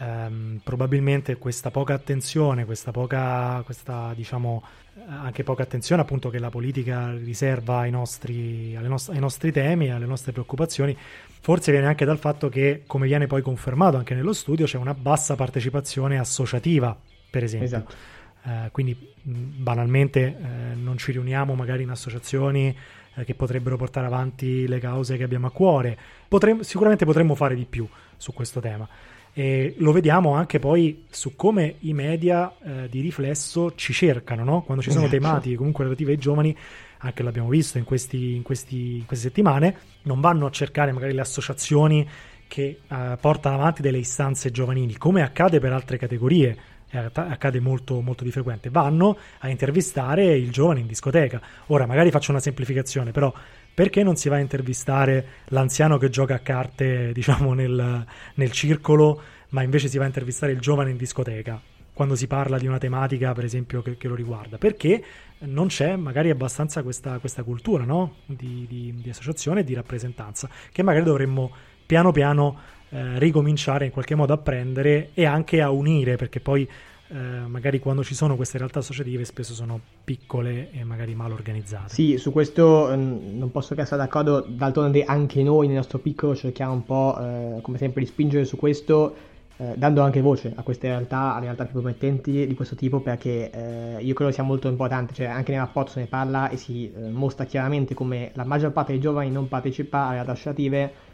ehm, 0.00 0.60
probabilmente 0.64 1.36
questa 1.36 1.70
poca 1.70 1.94
attenzione, 1.94 2.64
questa 2.64 2.90
poca, 2.90 3.62
questa 3.64 4.12
diciamo 4.14 4.62
anche 5.06 5.44
poca 5.44 5.62
attenzione 5.62 6.02
appunto 6.02 6.30
che 6.30 6.38
la 6.38 6.50
politica 6.50 7.12
riserva 7.12 7.78
ai 7.78 7.90
nostri, 7.90 8.76
nost- 8.82 9.10
ai 9.10 9.18
nostri 9.18 9.52
temi, 9.52 9.90
alle 9.90 10.06
nostre 10.06 10.32
preoccupazioni, 10.32 10.96
forse 11.40 11.72
viene 11.72 11.86
anche 11.86 12.04
dal 12.04 12.18
fatto 12.18 12.48
che, 12.48 12.82
come 12.86 13.06
viene 13.06 13.26
poi 13.26 13.42
confermato 13.42 13.96
anche 13.96 14.14
nello 14.14 14.32
studio, 14.32 14.66
c'è 14.66 14.76
una 14.76 14.94
bassa 14.94 15.36
partecipazione 15.36 16.18
associativa, 16.18 16.96
per 17.30 17.44
esempio. 17.44 17.66
Esatto. 17.66 17.94
Eh, 18.42 18.70
quindi 18.72 18.96
banalmente 19.22 20.20
eh, 20.20 20.74
non 20.74 20.96
ci 20.96 21.12
riuniamo 21.12 21.54
magari 21.54 21.82
in 21.82 21.90
associazioni 21.90 22.74
eh, 23.14 23.24
che 23.24 23.34
potrebbero 23.34 23.76
portare 23.76 24.06
avanti 24.06 24.66
le 24.66 24.78
cause 24.80 25.16
che 25.16 25.22
abbiamo 25.22 25.46
a 25.46 25.50
cuore. 25.50 25.96
Potremmo, 26.26 26.62
sicuramente 26.62 27.04
potremmo 27.04 27.34
fare 27.34 27.54
di 27.54 27.64
più 27.64 27.86
su 28.16 28.32
questo 28.32 28.60
tema. 28.60 28.88
E 29.32 29.74
lo 29.78 29.92
vediamo 29.92 30.34
anche 30.34 30.58
poi 30.58 31.04
su 31.08 31.36
come 31.36 31.76
i 31.80 31.94
media 31.94 32.52
eh, 32.62 32.88
di 32.88 33.00
riflesso 33.00 33.74
ci 33.74 33.92
cercano, 33.92 34.44
no? 34.44 34.62
quando 34.62 34.82
ci 34.82 34.90
sono 34.90 35.06
esatto. 35.06 35.20
tematiche 35.20 35.56
comunque 35.56 35.84
relative 35.84 36.12
ai 36.12 36.18
giovani, 36.18 36.56
anche 36.98 37.22
l'abbiamo 37.22 37.48
visto 37.48 37.78
in, 37.78 37.84
questi, 37.84 38.34
in, 38.34 38.42
questi, 38.42 38.96
in, 38.96 39.06
queste 39.06 39.28
settimane, 39.28 39.76
non 40.02 40.20
vanno 40.20 40.46
a 40.46 40.50
cercare 40.50 40.92
magari 40.92 41.12
le 41.14 41.20
associazioni 41.20 42.06
che 42.46 42.80
eh, 42.86 43.18
portano 43.20 43.54
avanti 43.54 43.80
delle 43.80 43.98
istanze 43.98 44.50
giovanili, 44.50 44.96
come 44.96 45.22
accade 45.22 45.60
per 45.60 45.72
altre 45.72 45.96
categorie, 45.96 46.56
eh, 46.90 47.10
accade 47.12 47.60
molto, 47.60 48.00
molto 48.00 48.24
di 48.24 48.32
frequente, 48.32 48.68
vanno 48.70 49.16
a 49.38 49.48
intervistare 49.48 50.36
il 50.36 50.50
giovane 50.50 50.80
in 50.80 50.88
discoteca. 50.88 51.40
Ora, 51.66 51.86
magari 51.86 52.10
faccio 52.10 52.32
una 52.32 52.40
semplificazione, 52.40 53.12
però 53.12 53.32
perché 53.72 54.02
non 54.02 54.16
si 54.16 54.28
va 54.28 54.36
a 54.36 54.40
intervistare 54.40 55.26
l'anziano 55.46 55.98
che 55.98 56.10
gioca 56.10 56.34
a 56.34 56.40
carte, 56.40 57.12
diciamo, 57.12 57.54
nel, 57.54 58.04
nel 58.34 58.50
circolo, 58.52 59.22
ma 59.50 59.62
invece 59.62 59.88
si 59.88 59.98
va 59.98 60.04
a 60.04 60.08
intervistare 60.08 60.52
il 60.52 60.60
giovane 60.60 60.90
in 60.90 60.96
discoteca? 60.96 61.60
quando 61.92 62.16
si 62.16 62.26
parla 62.26 62.56
di 62.56 62.66
una 62.66 62.78
tematica, 62.78 63.34
per 63.34 63.44
esempio, 63.44 63.82
che, 63.82 63.98
che, 63.98 64.08
lo 64.08 64.14
riguarda, 64.14 64.56
perché 64.56 65.04
non 65.40 65.66
c'è 65.66 65.96
magari 65.96 66.30
abbastanza 66.30 66.82
questa, 66.82 67.18
questa 67.18 67.42
cultura 67.42 67.84
no? 67.84 68.14
di, 68.24 68.64
di, 68.66 68.94
di, 69.02 69.10
associazione 69.10 69.60
e 69.60 69.64
di 69.64 69.74
rappresentanza, 69.74 70.48
che 70.72 70.82
magari 70.82 71.04
dovremmo 71.04 71.52
piano 71.84 72.10
piano 72.10 72.58
eh, 72.88 73.18
ricominciare 73.18 73.84
in 73.84 73.90
qualche 73.90 74.14
modo 74.14 74.32
a 74.32 74.38
prendere 74.38 75.10
e 75.12 75.26
anche 75.26 75.60
a 75.60 75.70
unire, 75.70 76.16
perché 76.16 76.40
poi 76.40 76.66
eh, 77.12 77.16
magari 77.16 77.80
quando 77.80 78.04
ci 78.04 78.14
sono 78.14 78.36
queste 78.36 78.56
realtà 78.56 78.78
associative 78.78 79.24
spesso 79.24 79.52
sono 79.52 79.80
piccole 80.04 80.70
e 80.70 80.84
magari 80.84 81.14
mal 81.14 81.32
organizzate. 81.32 81.92
Sì, 81.92 82.16
su 82.18 82.30
questo 82.30 82.90
eh, 82.92 82.96
non 82.96 83.50
posso 83.50 83.74
che 83.74 83.80
essere 83.80 83.96
d'accordo, 83.96 84.44
d'altronde 84.46 85.02
anche 85.02 85.42
noi 85.42 85.66
nel 85.66 85.76
nostro 85.76 85.98
piccolo 85.98 86.36
cerchiamo 86.36 86.72
un 86.72 86.84
po', 86.84 87.18
eh, 87.20 87.60
come 87.62 87.78
sempre, 87.78 88.02
di 88.02 88.06
spingere 88.06 88.44
su 88.44 88.56
questo, 88.56 89.14
eh, 89.56 89.74
dando 89.76 90.02
anche 90.02 90.20
voce 90.20 90.52
a 90.54 90.62
queste 90.62 90.86
realtà, 90.86 91.34
alle 91.34 91.46
realtà 91.46 91.64
più 91.64 91.72
promettenti 91.80 92.46
di 92.46 92.54
questo 92.54 92.76
tipo, 92.76 93.00
perché 93.00 93.50
eh, 93.50 94.02
io 94.02 94.14
credo 94.14 94.30
sia 94.30 94.44
molto 94.44 94.68
importante, 94.68 95.12
cioè 95.12 95.26
anche 95.26 95.50
nel 95.50 95.62
rapporto 95.62 95.90
se 95.90 96.00
ne 96.00 96.06
parla 96.06 96.48
e 96.48 96.56
si 96.56 96.92
mostra 97.10 97.44
chiaramente 97.44 97.92
come 97.92 98.30
la 98.34 98.44
maggior 98.44 98.70
parte 98.70 98.92
dei 98.92 99.00
giovani 99.00 99.32
non 99.32 99.48
partecipa 99.48 100.04
alle 100.04 100.14
realtà 100.14 100.32
associative 100.32 101.09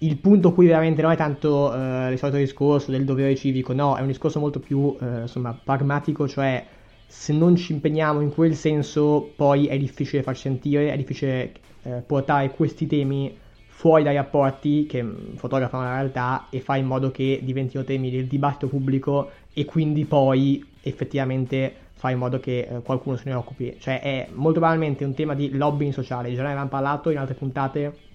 il 0.00 0.16
punto 0.18 0.52
qui 0.52 0.66
veramente 0.66 1.02
non 1.02 1.10
è 1.10 1.16
tanto 1.16 1.74
eh, 1.74 2.12
il 2.12 2.18
solito 2.18 2.38
discorso 2.38 2.90
del 2.90 3.04
dovere 3.04 3.34
civico, 3.34 3.72
no, 3.72 3.96
è 3.96 4.00
un 4.00 4.06
discorso 4.06 4.38
molto 4.38 4.60
più 4.60 4.96
eh, 5.00 5.22
insomma, 5.22 5.58
pragmatico, 5.62 6.28
cioè 6.28 6.64
se 7.06 7.32
non 7.32 7.56
ci 7.56 7.72
impegniamo 7.72 8.20
in 8.20 8.32
quel 8.32 8.54
senso 8.54 9.32
poi 9.34 9.66
è 9.66 9.76
difficile 9.76 10.22
far 10.22 10.36
sentire, 10.36 10.92
è 10.92 10.96
difficile 10.96 11.52
eh, 11.82 12.02
portare 12.06 12.50
questi 12.50 12.86
temi 12.86 13.36
fuori 13.66 14.02
dai 14.04 14.14
rapporti 14.14 14.86
che 14.86 15.02
mm, 15.02 15.34
fotografano 15.34 15.84
la 15.84 15.94
realtà 15.94 16.46
e 16.50 16.60
fare 16.60 16.78
in 16.78 16.86
modo 16.86 17.10
che 17.10 17.40
diventino 17.42 17.82
temi 17.82 18.10
del 18.10 18.26
dibattito 18.26 18.68
pubblico 18.68 19.30
e 19.52 19.64
quindi 19.64 20.04
poi 20.04 20.64
effettivamente 20.82 21.86
fare 21.94 22.12
in 22.14 22.20
modo 22.20 22.38
che 22.38 22.68
eh, 22.70 22.82
qualcuno 22.82 23.16
se 23.16 23.28
ne 23.28 23.34
occupi. 23.34 23.76
Cioè 23.80 24.00
è 24.00 24.28
molto 24.32 24.60
banalmente 24.60 25.04
un 25.04 25.14
tema 25.14 25.34
di 25.34 25.50
lobbying 25.56 25.92
sociale, 25.92 26.32
già 26.34 26.42
ne 26.42 26.48
avevamo 26.48 26.68
parlato 26.68 27.10
in 27.10 27.18
altre 27.18 27.34
puntate 27.34 28.06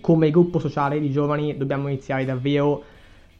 come 0.00 0.30
gruppo 0.30 0.58
sociale 0.58 0.98
di 0.98 1.10
giovani 1.10 1.56
dobbiamo 1.56 1.88
iniziare 1.88 2.24
davvero 2.24 2.84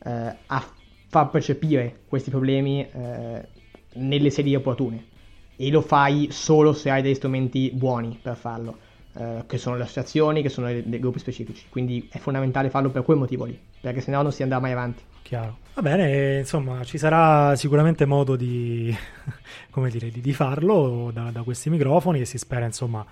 eh, 0.05 0.37
a 0.47 0.65
far 1.09 1.31
percepire 1.31 2.01
questi 2.07 2.31
problemi 2.31 2.87
eh, 2.91 3.49
nelle 3.95 4.31
sedi 4.31 4.55
opportune 4.55 5.13
e 5.57 5.71
lo 5.71 5.81
fai 5.81 6.29
solo 6.31 6.73
se 6.73 6.91
hai 6.91 7.03
degli 7.03 7.15
strumenti 7.15 7.71
buoni 7.73 8.19
per 8.21 8.37
farlo, 8.37 8.79
eh, 9.15 9.45
che 9.47 9.59
sono 9.59 9.77
le 9.77 9.85
associazioni, 9.85 10.43
che 10.43 10.49
sono 10.49 10.67
dei, 10.67 10.99
gruppi 10.99 11.19
specifici. 11.19 11.67
Quindi 11.69 12.09
è 12.11 12.19
fondamentale 12.19 12.71
farlo 12.71 12.91
per 12.91 13.05
quel 13.05 13.19
motivo 13.19 13.45
lì, 13.45 13.59
perché 13.81 14.01
sennò 14.01 14.23
non 14.23 14.33
si 14.33 14.43
andrà 14.43 14.59
mai 14.59 14.73
avanti. 14.73 15.03
Chiaro. 15.23 15.59
Va 15.75 15.83
bene, 15.83 16.39
insomma, 16.39 16.85
ci 16.85 16.99
sarà 16.99 17.57
sicuramente 17.57 18.05
modo 18.05 18.37
di, 18.37 18.95
dire, 19.91 20.11
di, 20.11 20.21
di 20.21 20.33
farlo 20.33 21.11
da, 21.13 21.31
da, 21.31 21.43
questi 21.43 21.71
microfoni 21.71 22.21
e 22.21 22.25
si 22.25 22.39
spera, 22.39 22.65
insomma, 22.65 23.05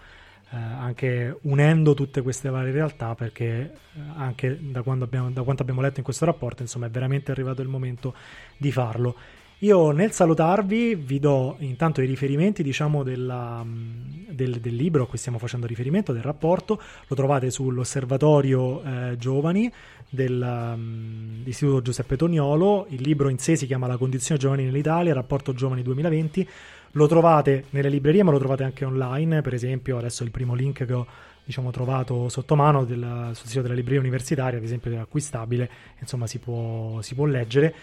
eh, 0.52 0.56
anche 0.56 1.38
unendo 1.42 1.94
tutte 1.94 2.20
queste 2.20 2.50
varie 2.50 2.72
realtà 2.72 3.14
perché 3.14 3.46
eh, 3.94 4.00
anche 4.16 4.58
da, 4.60 4.82
abbiamo, 4.86 5.30
da, 5.30 5.42
quanto 5.42 5.62
abbiamo 5.62 5.80
letto 5.80 5.98
in 5.98 6.04
questo 6.04 6.26
rapporto 6.26 6.60
insomma 6.60 6.86
è 6.86 6.90
veramente 6.90 7.30
arrivato 7.30 7.62
il 7.62 7.68
momento 7.68 8.14
di 8.58 8.70
farlo. 8.70 9.16
Io 9.62 9.92
nel 9.92 10.10
salutarvi 10.10 10.96
vi 10.96 11.20
do 11.20 11.54
intanto 11.60 12.02
i 12.02 12.06
riferimenti 12.06 12.62
diciamo 12.64 13.02
della, 13.04 13.62
mm, 13.64 14.30
del, 14.30 14.60
del, 14.60 14.74
libro 14.74 15.04
a 15.04 15.06
cui 15.06 15.18
stiamo 15.18 15.38
facendo 15.38 15.66
riferimento, 15.66 16.12
del 16.12 16.22
rapporto, 16.22 16.82
lo 17.06 17.16
trovate 17.16 17.48
sull'osservatorio 17.48 18.82
eh, 18.82 19.16
giovani 19.18 19.72
dell'Istituto 20.10 21.78
mm, 21.78 21.84
Giuseppe 21.84 22.16
Toniolo, 22.16 22.86
il 22.90 23.00
libro 23.00 23.28
in 23.28 23.38
sé 23.38 23.56
si 23.56 23.66
chiama 23.66 23.86
La 23.86 23.96
condizione 23.96 24.38
giovani 24.38 24.64
nell'Italia, 24.64 25.14
rapporto 25.14 25.54
giovani 25.54 25.82
2020, 25.82 26.48
lo 26.92 27.06
trovate 27.06 27.64
nelle 27.70 27.88
librerie, 27.88 28.22
ma 28.22 28.30
lo 28.30 28.38
trovate 28.38 28.64
anche 28.64 28.84
online. 28.84 29.42
Per 29.42 29.54
esempio, 29.54 29.98
adesso 29.98 30.24
il 30.24 30.30
primo 30.30 30.54
link 30.54 30.84
che 30.84 30.92
ho 30.92 31.06
diciamo, 31.44 31.70
trovato 31.70 32.28
sotto 32.28 32.54
mano 32.54 32.84
del, 32.84 33.30
sul 33.32 33.48
sito 33.48 33.62
della 33.62 33.74
libreria 33.74 34.00
universitaria, 34.00 34.58
ad 34.58 34.64
esempio, 34.64 34.92
è 34.92 34.96
acquistabile, 34.96 35.68
insomma, 35.98 36.26
si 36.26 36.38
può, 36.38 37.00
si 37.02 37.14
può 37.14 37.26
leggere. 37.26 37.74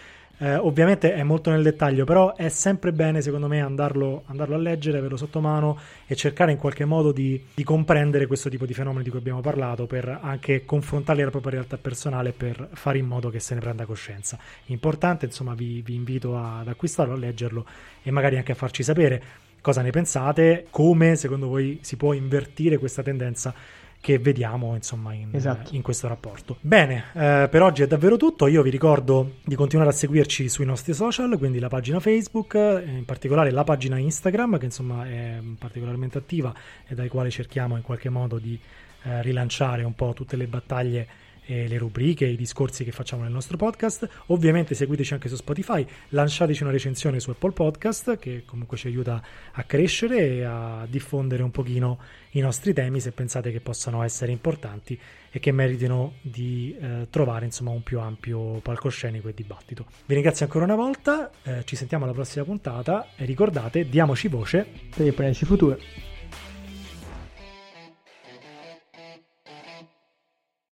Eh, 0.42 0.56
ovviamente 0.56 1.12
è 1.12 1.22
molto 1.22 1.50
nel 1.50 1.62
dettaglio, 1.62 2.06
però 2.06 2.34
è 2.34 2.48
sempre 2.48 2.92
bene, 2.92 3.20
secondo 3.20 3.46
me, 3.46 3.60
andarlo, 3.60 4.22
andarlo, 4.24 4.54
a 4.54 4.58
leggere, 4.58 4.96
averlo 4.96 5.18
sotto 5.18 5.38
mano 5.38 5.78
e 6.06 6.16
cercare 6.16 6.50
in 6.50 6.56
qualche 6.56 6.86
modo 6.86 7.12
di, 7.12 7.44
di, 7.52 7.62
comprendere 7.62 8.26
questo 8.26 8.48
tipo 8.48 8.64
di 8.64 8.72
fenomeni 8.72 9.04
di 9.04 9.10
cui 9.10 9.18
abbiamo 9.18 9.42
parlato, 9.42 9.86
per 9.86 10.18
anche 10.22 10.64
confrontarli 10.64 11.20
alla 11.20 11.30
propria 11.30 11.52
realtà 11.52 11.76
personale, 11.76 12.32
per 12.32 12.70
fare 12.72 12.96
in 12.96 13.04
modo 13.04 13.28
che 13.28 13.38
se 13.38 13.52
ne 13.52 13.60
prenda 13.60 13.84
coscienza. 13.84 14.38
Importante, 14.66 15.26
insomma, 15.26 15.52
vi, 15.52 15.82
vi 15.82 15.94
invito 15.94 16.34
ad 16.38 16.68
acquistarlo, 16.68 17.12
a 17.12 17.18
leggerlo 17.18 17.66
e 18.02 18.10
magari 18.10 18.38
anche 18.38 18.52
a 18.52 18.54
farci 18.54 18.82
sapere 18.82 19.22
cosa 19.60 19.82
ne 19.82 19.90
pensate, 19.90 20.68
come 20.70 21.16
secondo 21.16 21.48
voi 21.48 21.80
si 21.82 21.96
può 21.96 22.14
invertire 22.14 22.78
questa 22.78 23.02
tendenza 23.02 23.54
che 24.00 24.18
vediamo 24.18 24.74
insomma 24.74 25.12
in, 25.12 25.28
esatto. 25.32 25.74
in 25.74 25.82
questo 25.82 26.08
rapporto. 26.08 26.56
Bene, 26.60 27.04
eh, 27.12 27.48
per 27.50 27.62
oggi 27.62 27.82
è 27.82 27.86
davvero 27.86 28.16
tutto. 28.16 28.46
Io 28.46 28.62
vi 28.62 28.70
ricordo 28.70 29.34
di 29.44 29.54
continuare 29.54 29.90
a 29.90 29.92
seguirci 29.92 30.48
sui 30.48 30.64
nostri 30.64 30.94
social, 30.94 31.36
quindi 31.36 31.58
la 31.58 31.68
pagina 31.68 32.00
Facebook, 32.00 32.54
eh, 32.54 32.82
in 32.86 33.04
particolare 33.04 33.50
la 33.50 33.64
pagina 33.64 33.98
Instagram, 33.98 34.58
che 34.58 34.64
insomma 34.64 35.06
è 35.06 35.38
particolarmente 35.58 36.16
attiva 36.16 36.52
e 36.86 36.94
dai 36.94 37.08
quali 37.08 37.30
cerchiamo 37.30 37.76
in 37.76 37.82
qualche 37.82 38.08
modo 38.08 38.38
di 38.38 38.58
eh, 39.02 39.22
rilanciare 39.22 39.82
un 39.82 39.94
po' 39.94 40.12
tutte 40.14 40.36
le 40.36 40.46
battaglie 40.46 41.06
eh, 41.50 41.66
le 41.66 41.78
rubriche, 41.78 42.24
i 42.24 42.36
discorsi 42.36 42.84
che 42.84 42.92
facciamo 42.92 43.22
nel 43.22 43.32
nostro 43.32 43.56
podcast. 43.56 44.08
Ovviamente 44.26 44.74
seguiteci 44.74 45.14
anche 45.14 45.28
su 45.28 45.34
Spotify, 45.34 45.84
lanciateci 46.10 46.62
una 46.62 46.70
recensione 46.70 47.18
su 47.18 47.30
Apple 47.30 47.52
Podcast 47.52 48.18
che 48.18 48.44
comunque 48.46 48.76
ci 48.76 48.86
aiuta 48.86 49.20
a 49.52 49.62
crescere 49.64 50.18
e 50.18 50.44
a 50.44 50.86
diffondere 50.88 51.42
un 51.42 51.50
pochino 51.50 51.98
i 52.30 52.40
nostri 52.40 52.72
temi 52.72 53.00
se 53.00 53.10
pensate 53.10 53.50
che 53.50 53.60
possano 53.60 54.02
essere 54.04 54.30
importanti 54.30 54.98
e 55.32 55.40
che 55.40 55.50
meritino 55.50 56.14
di 56.20 56.76
eh, 56.80 57.08
trovare 57.10 57.44
insomma 57.44 57.70
un 57.70 57.82
più 57.82 57.98
ampio 57.98 58.60
palcoscenico 58.60 59.28
e 59.28 59.34
dibattito. 59.34 59.86
Vi 60.06 60.14
ringrazio 60.14 60.44
ancora 60.44 60.64
una 60.64 60.76
volta, 60.76 61.30
eh, 61.42 61.64
ci 61.64 61.74
sentiamo 61.74 62.04
alla 62.04 62.12
prossima 62.12 62.44
puntata 62.44 63.08
e 63.16 63.24
ricordate, 63.24 63.88
diamoci 63.88 64.28
voce 64.28 64.66
per 64.94 65.06
il 65.06 65.34
futuro. 65.34 65.78